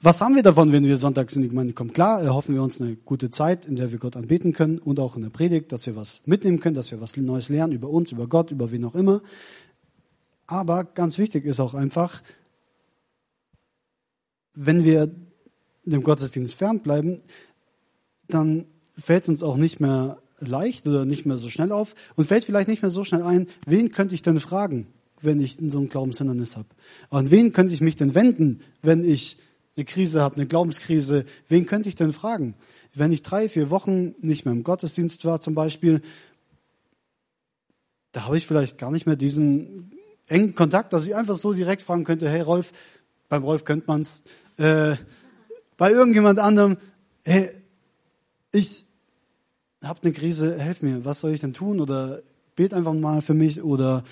Was 0.02 0.22
haben 0.22 0.36
wir 0.36 0.44
davon, 0.44 0.72
wenn 0.72 0.86
wir 0.86 0.96
sonntags 0.96 1.36
in 1.36 1.42
die 1.42 1.50
Gemeinde 1.50 1.74
kommen? 1.74 1.92
Klar, 1.92 2.22
erhoffen 2.22 2.56
wir 2.56 2.64
uns 2.64 2.80
eine 2.80 2.96
gute 2.96 3.32
Zeit, 3.32 3.66
in 3.66 3.76
der 3.76 3.92
wir 3.92 4.00
Gott 4.00 4.16
anbeten 4.16 4.54
können 4.54 4.80
und 4.80 4.98
auch 4.98 5.18
in 5.18 5.24
der 5.24 5.30
Predigt, 5.30 5.74
dass 5.74 5.86
wir 5.88 5.98
was 5.98 6.22
mitnehmen 6.26 6.62
können, 6.62 6.76
dass 6.76 6.90
wir 6.92 7.02
was 7.02 7.18
Neues 7.18 7.50
lernen 7.50 7.74
über 7.74 7.90
uns, 7.90 8.14
über 8.14 8.26
Gott, 8.28 8.50
über 8.50 8.72
wen 8.72 8.86
auch 8.86 8.96
immer. 8.96 9.22
Aber 10.48 10.86
ganz 10.86 11.18
wichtig 11.18 11.44
ist 11.44 11.60
auch 11.60 11.74
einfach, 11.74 12.24
wenn 14.54 14.86
wir 14.86 15.14
dem 15.84 16.02
Gottesdienst 16.02 16.54
fernbleiben, 16.54 17.22
dann 18.30 18.68
fällt 18.98 19.24
es 19.24 19.30
uns 19.30 19.44
auch 19.44 19.58
nicht 19.58 19.82
mehr 19.82 20.18
leicht 20.40 20.88
oder 20.88 21.04
nicht 21.04 21.26
mehr 21.26 21.38
so 21.38 21.50
schnell 21.50 21.74
auf 21.74 21.94
und 22.16 22.26
fällt 22.26 22.46
vielleicht 22.46 22.70
nicht 22.70 22.82
mehr 22.82 22.92
so 22.92 23.04
schnell 23.04 23.24
ein, 23.24 23.48
wen 23.66 23.92
könnte 23.92 24.16
ich 24.16 24.22
denn 24.22 24.40
fragen, 24.40 24.88
wenn 25.20 25.42
ich 25.42 25.58
so 25.68 25.80
ein 25.80 25.90
Glaubenshindernis 25.90 26.56
habe? 26.56 26.70
An 27.10 27.30
wen 27.32 27.52
könnte 27.52 27.74
ich 27.74 27.82
mich 27.82 27.98
denn 27.98 28.16
wenden, 28.16 28.62
wenn 28.82 29.04
ich 29.04 29.38
eine 29.80 29.86
Krise 29.86 30.22
habe, 30.22 30.36
eine 30.36 30.46
Glaubenskrise? 30.46 31.26
Wen 31.48 31.66
könnte 31.66 31.88
ich 31.88 31.96
denn 31.96 32.12
fragen? 32.12 32.54
Wenn 32.94 33.14
ich 33.14 33.22
drei, 33.22 33.48
vier 33.48 33.70
Wochen 33.70 34.14
nicht 34.20 34.46
mehr 34.46 34.54
im 34.54 34.64
Gottesdienst 34.64 35.24
war 35.24 35.40
zum 35.40 35.56
Beispiel, 35.56 36.02
da 38.12 38.26
habe 38.26 38.38
ich 38.38 38.46
vielleicht 38.46 38.78
gar 38.78 38.92
nicht 38.92 39.06
mehr 39.06 39.16
diesen 39.16 39.94
engen 40.28 40.54
Kontakt, 40.54 40.92
dass 40.92 41.06
ich 41.06 41.16
einfach 41.16 41.38
so 41.38 41.54
direkt 41.54 41.82
fragen 41.82 42.04
könnte, 42.04 42.30
hey 42.30 42.42
Rolf, 42.42 42.74
beim 43.30 43.44
Rolf 43.44 43.64
könnte 43.64 43.86
man's, 43.88 44.22
äh, 44.58 44.96
bei 45.78 45.92
irgendjemand 45.92 46.40
anderem, 46.40 46.78
hey, 47.24 47.50
ich 48.52 48.86
habe 49.82 50.02
eine 50.04 50.12
Krise, 50.12 50.60
helf 50.60 50.82
mir, 50.82 51.06
was 51.06 51.22
soll 51.22 51.32
ich 51.32 51.40
denn 51.40 51.54
tun? 51.54 51.80
Oder 51.80 52.22
bet 52.56 52.74
einfach 52.74 52.94
mal 52.94 53.22
für 53.22 53.34
mich 53.34 53.64
oder 53.64 54.04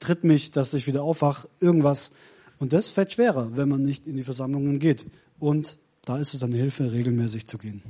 tritt 0.00 0.22
mich, 0.22 0.50
dass 0.50 0.74
ich 0.74 0.86
wieder 0.86 1.02
aufwach, 1.02 1.46
irgendwas. 1.60 2.10
Und 2.58 2.72
das 2.72 2.88
fällt 2.90 3.12
schwerer, 3.12 3.56
wenn 3.56 3.68
man 3.68 3.82
nicht 3.82 4.06
in 4.06 4.16
die 4.16 4.22
Versammlungen 4.22 4.78
geht. 4.78 5.06
Und 5.38 5.76
da 6.04 6.18
ist 6.18 6.34
es 6.34 6.42
eine 6.42 6.56
Hilfe, 6.56 6.92
regelmäßig 6.92 7.46
zu 7.46 7.58
gehen. 7.58 7.82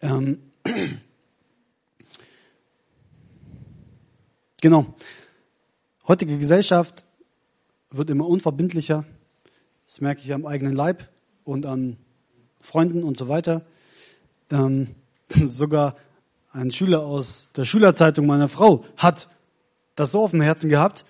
Ähm, 0.00 0.38
genau. 4.60 4.94
Heutige 6.06 6.38
Gesellschaft 6.38 7.04
wird 7.90 8.10
immer 8.10 8.26
unverbindlicher. 8.26 9.04
Das 9.86 10.00
merke 10.00 10.22
ich 10.22 10.32
am 10.32 10.46
eigenen 10.46 10.74
Leib 10.74 11.08
und 11.44 11.66
an 11.66 11.96
Freunden 12.60 13.02
und 13.02 13.16
so 13.16 13.28
weiter. 13.28 13.64
Ähm, 14.50 14.94
sogar 15.46 15.96
ein 16.52 16.72
Schüler 16.72 17.04
aus 17.04 17.50
der 17.56 17.64
Schülerzeitung 17.64 18.26
meiner 18.26 18.48
Frau 18.48 18.84
hat 18.96 19.28
das 19.94 20.12
so 20.12 20.22
auf 20.22 20.32
dem 20.32 20.40
Herzen 20.40 20.68
gehabt, 20.68 21.04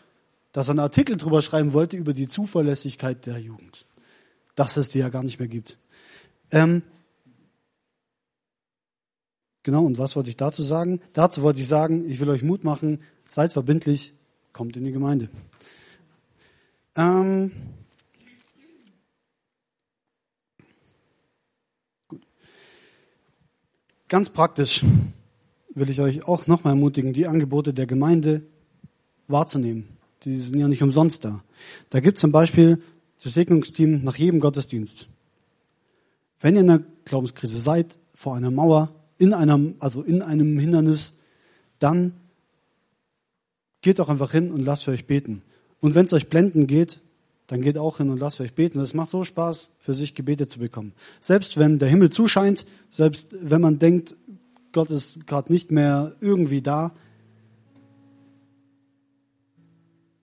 dass 0.53 0.69
er 0.69 0.73
einen 0.73 0.81
Artikel 0.81 1.17
drüber 1.17 1.43
schreiben 1.43 1.73
wollte 1.73 1.97
über 1.97 2.13
die 2.13 2.29
Zuverlässigkeit 2.29 3.27
der 3.27 3.39
Jugend. 3.39 3.87
Dass 4.55 4.77
es 4.77 4.89
die 4.89 4.99
ja 4.99 5.09
gar 5.09 5.23
nicht 5.23 5.39
mehr 5.39 5.49
gibt. 5.49 5.79
Ähm, 6.51 6.83
genau, 9.63 9.85
und 9.85 9.99
was 9.99 10.17
wollte 10.17 10.31
ich 10.31 10.37
dazu 10.37 10.63
sagen? 10.63 11.01
Dazu 11.13 11.43
wollte 11.43 11.61
ich 11.61 11.69
sagen, 11.69 12.11
ich 12.11 12.21
will 12.21 12.29
euch 12.31 12.43
Mut 12.43 12.65
machen, 12.65 13.01
seid 13.27 13.53
verbindlich, 13.53 14.15
kommt 14.53 14.77
in 14.77 14.85
die 14.85 14.93
Gemeinde. 14.93 15.29
Ähm, 16.97 17.53
Ganz 24.11 24.29
praktisch 24.29 24.85
will 25.73 25.89
ich 25.89 26.01
euch 26.01 26.27
auch 26.27 26.49
nochmal 26.49 26.73
ermutigen, 26.73 27.13
die 27.13 27.29
Angebote 27.29 27.73
der 27.73 27.87
Gemeinde 27.87 28.43
wahrzunehmen. 29.29 30.00
Die 30.25 30.39
sind 30.39 30.59
ja 30.59 30.69
nicht 30.69 30.83
umsonst 30.83 31.25
da. 31.25 31.43
Da 31.89 32.01
gibt 32.01 32.19
es 32.19 32.21
zum 32.21 32.33
Beispiel 32.33 32.83
das 33.23 33.35
Segnungsteam 33.35 34.05
nach 34.05 34.17
jedem 34.17 34.41
Gottesdienst. 34.41 35.09
Wenn 36.41 36.55
ihr 36.55 36.63
in 36.63 36.71
einer 36.71 36.83
Glaubenskrise 37.05 37.59
seid, 37.59 37.99
vor 38.15 38.35
einer 38.37 38.51
Mauer, 38.51 38.95
in 39.19 39.35
einem, 39.35 39.75
also 39.79 40.03
in 40.03 40.23
einem 40.23 40.59
Hindernis, 40.59 41.13
dann 41.79 42.15
geht 43.83 43.99
doch 43.99 44.09
einfach 44.09 44.33
hin 44.33 44.51
und 44.51 44.61
lasst 44.61 44.85
für 44.85 44.91
euch 44.91 45.07
beten. 45.07 45.43
Und 45.81 45.95
wenn 45.95 46.07
es 46.07 46.13
euch 46.13 46.29
blenden 46.29 46.67
geht, 46.67 47.01
dann 47.47 47.63
geht 47.63 47.79
auch 47.79 47.99
hin 47.99 48.11
und 48.11 48.19
lasst 48.21 48.41
euch 48.41 48.53
beten. 48.53 48.79
Es 48.81 48.95
macht 48.95 49.11
so 49.11 49.25
Spaß, 49.25 49.71
für 49.79 49.95
sich 49.95 50.15
Gebete 50.15 50.49
zu 50.49 50.59
bekommen. 50.59 50.93
Selbst 51.21 51.59
wenn 51.59 51.79
der 51.79 51.89
Himmel 51.89 52.11
zuscheint, 52.11 52.65
selbst 52.91 53.29
wenn 53.33 53.61
man 53.61 53.79
denkt, 53.79 54.15
Gott 54.73 54.91
ist 54.91 55.27
gerade 55.27 55.53
nicht 55.53 55.71
mehr 55.73 56.15
irgendwie 56.21 56.63
da, 56.63 56.93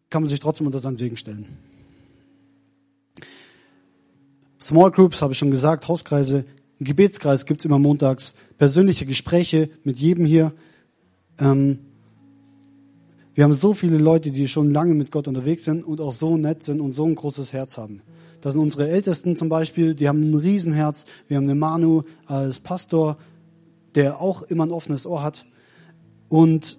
kann 0.10 0.24
man 0.24 0.30
sich 0.30 0.40
trotzdem 0.40 0.68
unter 0.68 0.80
seinen 0.80 0.98
Segen 0.98 1.18
stellen. 1.18 1.46
Small 4.62 4.92
Groups 4.92 5.22
habe 5.22 5.34
ich 5.34 5.40
schon 5.40 5.52
gesagt, 5.52 5.88
Hauskreise, 5.88 6.46
Gebetskreis 6.80 7.46
gibt's 7.46 7.66
immer 7.66 7.80
montags, 7.80 8.34
persönliche 8.58 9.06
Gespräche 9.06 9.70
mit 9.84 9.98
jedem 9.98 10.26
hier. 10.26 10.54
Ähm, 11.40 11.80
wir 13.34 13.44
haben 13.44 13.54
so 13.54 13.74
viele 13.74 13.98
Leute, 13.98 14.32
die 14.32 14.48
schon 14.48 14.72
lange 14.72 14.94
mit 14.94 15.12
Gott 15.12 15.28
unterwegs 15.28 15.64
sind 15.64 15.84
und 15.84 16.02
auch 16.02 16.12
so 16.12 16.38
nett 16.38 16.64
sind 16.64 16.82
und 16.82 16.94
so 16.94 17.06
ein 17.06 17.16
großes 17.16 17.54
Herz 17.54 17.78
haben. 17.78 18.02
Das 18.42 18.54
sind 18.54 18.62
unsere 18.62 18.90
Ältesten 18.90 19.36
zum 19.36 19.50
Beispiel, 19.50 19.96
die 19.96 20.08
haben 20.08 20.32
ein 20.32 20.36
Riesenherz. 20.36 21.06
Wir 21.28 21.38
haben 21.38 21.48
den 21.48 21.60
Manu 21.60 22.04
als 22.26 22.60
Pastor, 22.60 23.18
der 23.96 24.22
auch 24.22 24.44
immer 24.44 24.66
ein 24.66 24.72
offenes 24.72 25.06
Ohr 25.06 25.24
hat. 25.24 25.46
Und 26.30 26.78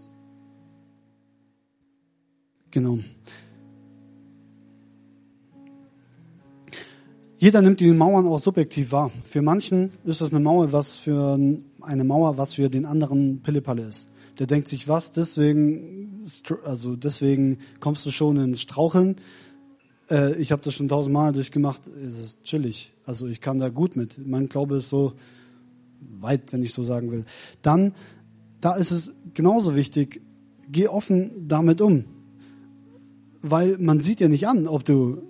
genau. 2.71 2.99
Jeder 7.41 7.63
nimmt 7.63 7.79
die 7.79 7.93
Mauern 7.93 8.27
auch 8.27 8.41
subjektiv 8.41 8.91
wahr. 8.91 9.13
Für 9.23 9.43
manchen 9.43 9.93
ist 10.05 10.21
das 10.21 10.33
eine 10.33 10.41
Mauer, 10.41 10.73
was 10.73 10.97
für 10.97 11.39
eine 11.81 12.05
Mauer, 12.05 12.37
was 12.37 12.55
für 12.55 12.69
den 12.69 12.85
anderen 12.85 13.43
Pillepalle 13.43 13.85
ist. 13.85 14.09
Der 14.41 14.49
denkt 14.49 14.67
sich, 14.67 14.89
was, 14.89 15.13
deswegen, 15.13 16.27
also 16.65 16.97
deswegen 16.97 17.59
kommst 17.79 18.05
du 18.07 18.11
schon 18.11 18.39
ins 18.39 18.61
Straucheln. 18.61 19.17
Äh, 20.11 20.35
ich 20.35 20.51
habe 20.51 20.63
das 20.63 20.75
schon 20.75 20.89
tausendmal 20.89 21.33
durchgemacht. 21.33 21.83
Es 21.87 22.21
ist 22.21 22.43
chillig. 22.43 22.93
Also 23.05 23.29
ich 23.29 23.41
kann 23.41 23.61
da 23.61 23.69
gut 23.69 23.95
mit. 23.95 24.19
Mein 24.19 24.49
Glaube 24.49 24.79
ist 24.79 24.89
so 24.89 25.13
weit, 26.01 26.53
wenn 26.53 26.65
ich 26.65 26.73
so 26.73 26.83
sagen 26.83 27.13
will. 27.13 27.25
Dann, 27.63 27.93
da 28.61 28.75
ist 28.75 28.91
es 28.91 29.13
genauso 29.35 29.77
wichtig, 29.77 30.23
geh 30.71 30.89
offen 30.89 31.47
damit 31.47 31.81
um. 31.81 32.05
Weil 33.41 33.79
man 33.79 34.01
sieht 34.01 34.21
ja 34.21 34.29
nicht 34.29 34.47
an, 34.49 34.67
ob 34.67 34.85
du, 34.85 35.23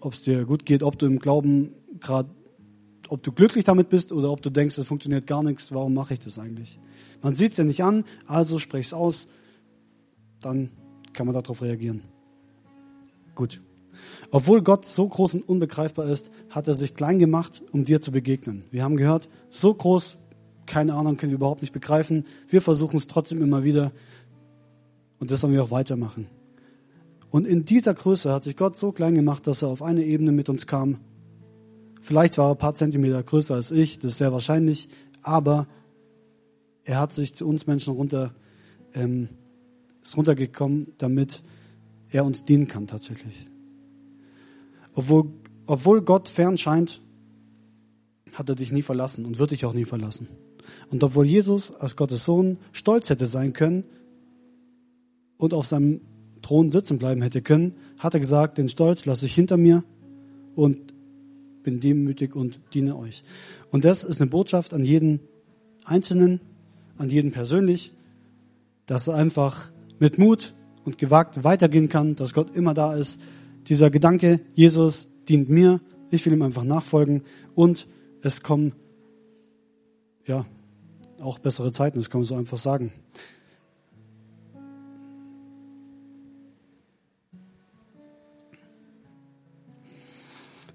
ob 0.00 0.14
es 0.14 0.22
dir 0.22 0.44
gut 0.44 0.66
geht, 0.66 0.82
ob 0.82 0.98
du 0.98 1.06
im 1.06 1.18
Glauben 1.18 1.74
gerade, 2.00 2.30
ob 3.08 3.22
du 3.22 3.32
glücklich 3.32 3.64
damit 3.64 3.88
bist 3.88 4.12
oder 4.12 4.30
ob 4.30 4.42
du 4.42 4.50
denkst, 4.50 4.76
es 4.78 4.86
funktioniert 4.86 5.26
gar 5.26 5.42
nichts, 5.42 5.72
warum 5.72 5.94
mache 5.94 6.14
ich 6.14 6.20
das 6.20 6.38
eigentlich? 6.38 6.78
Man 7.22 7.34
sieht 7.34 7.52
es 7.52 7.56
ja 7.56 7.64
nicht 7.64 7.82
an, 7.82 8.04
also 8.26 8.58
sprech's 8.58 8.92
aus, 8.92 9.28
dann 10.40 10.70
kann 11.12 11.26
man 11.26 11.34
darauf 11.34 11.62
reagieren. 11.62 12.02
Gut. 13.34 13.60
Obwohl 14.30 14.62
Gott 14.62 14.84
so 14.84 15.08
groß 15.08 15.34
und 15.34 15.48
unbegreifbar 15.48 16.06
ist, 16.06 16.30
hat 16.50 16.68
er 16.68 16.74
sich 16.74 16.94
klein 16.94 17.18
gemacht, 17.18 17.62
um 17.72 17.84
dir 17.84 18.00
zu 18.00 18.12
begegnen. 18.12 18.64
Wir 18.70 18.84
haben 18.84 18.96
gehört, 18.96 19.28
so 19.50 19.72
groß, 19.74 20.16
keine 20.66 20.94
Ahnung, 20.94 21.16
können 21.16 21.32
wir 21.32 21.36
überhaupt 21.36 21.62
nicht 21.62 21.72
begreifen. 21.72 22.24
Wir 22.46 22.62
versuchen 22.62 22.96
es 22.96 23.06
trotzdem 23.06 23.42
immer 23.42 23.64
wieder. 23.64 23.92
Und 25.18 25.30
das 25.30 25.40
sollen 25.40 25.52
wir 25.52 25.64
auch 25.64 25.70
weitermachen. 25.70 26.26
Und 27.30 27.46
in 27.46 27.64
dieser 27.64 27.94
Größe 27.94 28.32
hat 28.32 28.44
sich 28.44 28.56
Gott 28.56 28.76
so 28.76 28.92
klein 28.92 29.14
gemacht, 29.14 29.46
dass 29.46 29.62
er 29.62 29.68
auf 29.68 29.82
eine 29.82 30.04
Ebene 30.04 30.32
mit 30.32 30.48
uns 30.48 30.66
kam. 30.66 30.98
Vielleicht 32.00 32.38
war 32.38 32.48
er 32.48 32.52
ein 32.52 32.58
paar 32.58 32.74
Zentimeter 32.74 33.22
größer 33.22 33.54
als 33.54 33.70
ich, 33.70 33.98
das 33.98 34.12
ist 34.12 34.18
sehr 34.18 34.32
wahrscheinlich, 34.32 34.88
aber 35.22 35.66
er 36.84 37.00
hat 37.00 37.12
sich 37.12 37.34
zu 37.34 37.46
uns 37.46 37.66
Menschen 37.66 37.92
runter, 37.92 38.34
ähm, 38.94 39.28
ist 40.02 40.16
runtergekommen, 40.16 40.94
damit 40.96 41.42
er 42.10 42.24
uns 42.24 42.44
dienen 42.44 42.66
kann 42.66 42.86
tatsächlich. 42.86 43.46
Obwohl, 44.94 45.30
obwohl 45.66 46.00
Gott 46.00 46.28
fern 46.30 46.56
scheint, 46.56 47.02
hat 48.32 48.48
er 48.48 48.54
dich 48.54 48.72
nie 48.72 48.82
verlassen 48.82 49.26
und 49.26 49.38
wird 49.38 49.50
dich 49.50 49.66
auch 49.66 49.74
nie 49.74 49.84
verlassen. 49.84 50.28
Und 50.90 51.04
obwohl 51.04 51.26
Jesus 51.26 51.74
als 51.74 51.96
Gottes 51.96 52.24
Sohn 52.24 52.58
stolz 52.72 53.10
hätte 53.10 53.26
sein 53.26 53.52
können 53.52 53.84
und 55.36 55.52
auf 55.52 55.66
seinem 55.66 56.00
Thron 56.48 56.70
sitzen 56.70 56.96
bleiben 56.96 57.20
hätte 57.20 57.42
können, 57.42 57.74
hat 57.98 58.14
er 58.14 58.20
gesagt, 58.20 58.56
den 58.56 58.70
Stolz 58.70 59.04
lasse 59.04 59.26
ich 59.26 59.34
hinter 59.34 59.58
mir 59.58 59.84
und 60.54 60.94
bin 61.62 61.78
demütig 61.78 62.34
und 62.34 62.58
diene 62.72 62.96
euch. 62.96 63.22
Und 63.70 63.84
das 63.84 64.02
ist 64.02 64.18
eine 64.18 64.30
Botschaft 64.30 64.72
an 64.72 64.82
jeden 64.82 65.20
Einzelnen, 65.84 66.40
an 66.96 67.10
jeden 67.10 67.32
persönlich, 67.32 67.92
dass 68.86 69.08
er 69.08 69.14
einfach 69.16 69.70
mit 69.98 70.18
Mut 70.18 70.54
und 70.86 70.96
gewagt 70.96 71.44
weitergehen 71.44 71.90
kann, 71.90 72.16
dass 72.16 72.32
Gott 72.32 72.56
immer 72.56 72.72
da 72.72 72.94
ist. 72.94 73.20
Dieser 73.68 73.90
Gedanke, 73.90 74.40
Jesus 74.54 75.08
dient 75.28 75.50
mir, 75.50 75.82
ich 76.10 76.24
will 76.24 76.32
ihm 76.32 76.40
einfach 76.40 76.64
nachfolgen 76.64 77.24
und 77.54 77.88
es 78.22 78.42
kommen, 78.42 78.72
ja, 80.24 80.46
auch 81.20 81.40
bessere 81.40 81.72
Zeiten, 81.72 81.98
das 81.98 82.08
kann 82.08 82.22
man 82.22 82.26
so 82.26 82.36
einfach 82.36 82.56
sagen. 82.56 82.90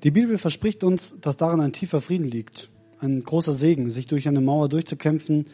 Die 0.03 0.11
Bibel 0.11 0.37
verspricht 0.37 0.83
uns, 0.83 1.15
dass 1.21 1.37
darin 1.37 1.61
ein 1.61 1.71
tiefer 1.71 2.01
Frieden 2.01 2.25
liegt, 2.25 2.69
ein 2.99 3.23
großer 3.23 3.53
Segen, 3.53 3.89
sich 3.89 4.05
durch 4.07 4.27
eine 4.27 4.41
Mauer 4.41 4.67
durchzukämpfen, 4.67 5.47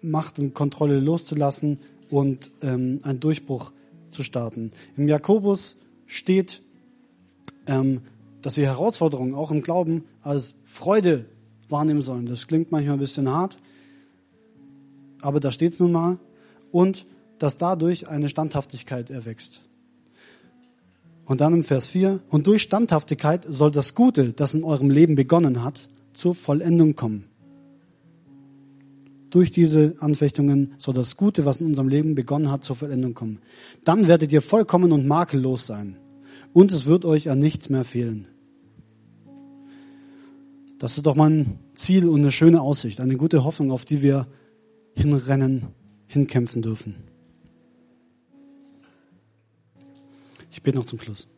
Macht 0.00 0.38
und 0.38 0.54
Kontrolle 0.54 1.00
loszulassen 1.00 1.80
und 2.10 2.52
ähm, 2.62 3.00
einen 3.02 3.18
Durchbruch 3.18 3.72
zu 4.10 4.22
starten. 4.22 4.70
Im 4.96 5.08
Jakobus 5.08 5.76
steht, 6.06 6.62
ähm, 7.66 8.02
dass 8.42 8.56
wir 8.56 8.66
Herausforderungen 8.66 9.34
auch 9.34 9.50
im 9.50 9.62
Glauben 9.62 10.04
als 10.22 10.58
Freude 10.64 11.24
wahrnehmen 11.68 12.02
sollen. 12.02 12.26
Das 12.26 12.46
klingt 12.46 12.70
manchmal 12.70 12.94
ein 12.96 13.00
bisschen 13.00 13.28
hart, 13.28 13.58
aber 15.20 15.40
da 15.40 15.50
steht 15.50 15.72
es 15.72 15.80
nun 15.80 15.90
mal. 15.90 16.18
Und 16.70 17.06
dass 17.38 17.58
dadurch 17.58 18.08
eine 18.08 18.28
Standhaftigkeit 18.28 19.10
erwächst. 19.10 19.65
Und 21.26 21.40
dann 21.40 21.52
im 21.52 21.64
Vers 21.64 21.88
4, 21.88 22.20
und 22.28 22.46
durch 22.46 22.62
Standhaftigkeit 22.62 23.44
soll 23.48 23.72
das 23.72 23.94
Gute, 23.94 24.32
das 24.32 24.54
in 24.54 24.62
eurem 24.62 24.90
Leben 24.90 25.16
begonnen 25.16 25.64
hat, 25.64 25.88
zur 26.14 26.36
Vollendung 26.36 26.94
kommen. 26.94 27.24
Durch 29.30 29.50
diese 29.50 29.96
Anfechtungen 29.98 30.74
soll 30.78 30.94
das 30.94 31.16
Gute, 31.16 31.44
was 31.44 31.60
in 31.60 31.66
unserem 31.66 31.88
Leben 31.88 32.14
begonnen 32.14 32.50
hat, 32.50 32.62
zur 32.62 32.76
Vollendung 32.76 33.14
kommen. 33.14 33.40
Dann 33.84 34.06
werdet 34.06 34.32
ihr 34.32 34.40
vollkommen 34.40 34.92
und 34.92 35.06
makellos 35.06 35.66
sein. 35.66 35.96
Und 36.52 36.70
es 36.70 36.86
wird 36.86 37.04
euch 37.04 37.28
an 37.28 37.40
nichts 37.40 37.68
mehr 37.68 37.84
fehlen. 37.84 38.28
Das 40.78 40.96
ist 40.96 41.06
doch 41.06 41.16
mal 41.16 41.30
ein 41.30 41.58
Ziel 41.74 42.08
und 42.08 42.20
eine 42.20 42.30
schöne 42.30 42.60
Aussicht, 42.60 43.00
eine 43.00 43.16
gute 43.16 43.42
Hoffnung, 43.42 43.72
auf 43.72 43.84
die 43.84 44.00
wir 44.00 44.28
hinrennen, 44.94 45.66
hinkämpfen 46.06 46.62
dürfen. 46.62 46.94
Ich 50.56 50.62
bete 50.62 50.78
noch 50.78 50.86
zum 50.86 50.98
Schluss. 50.98 51.28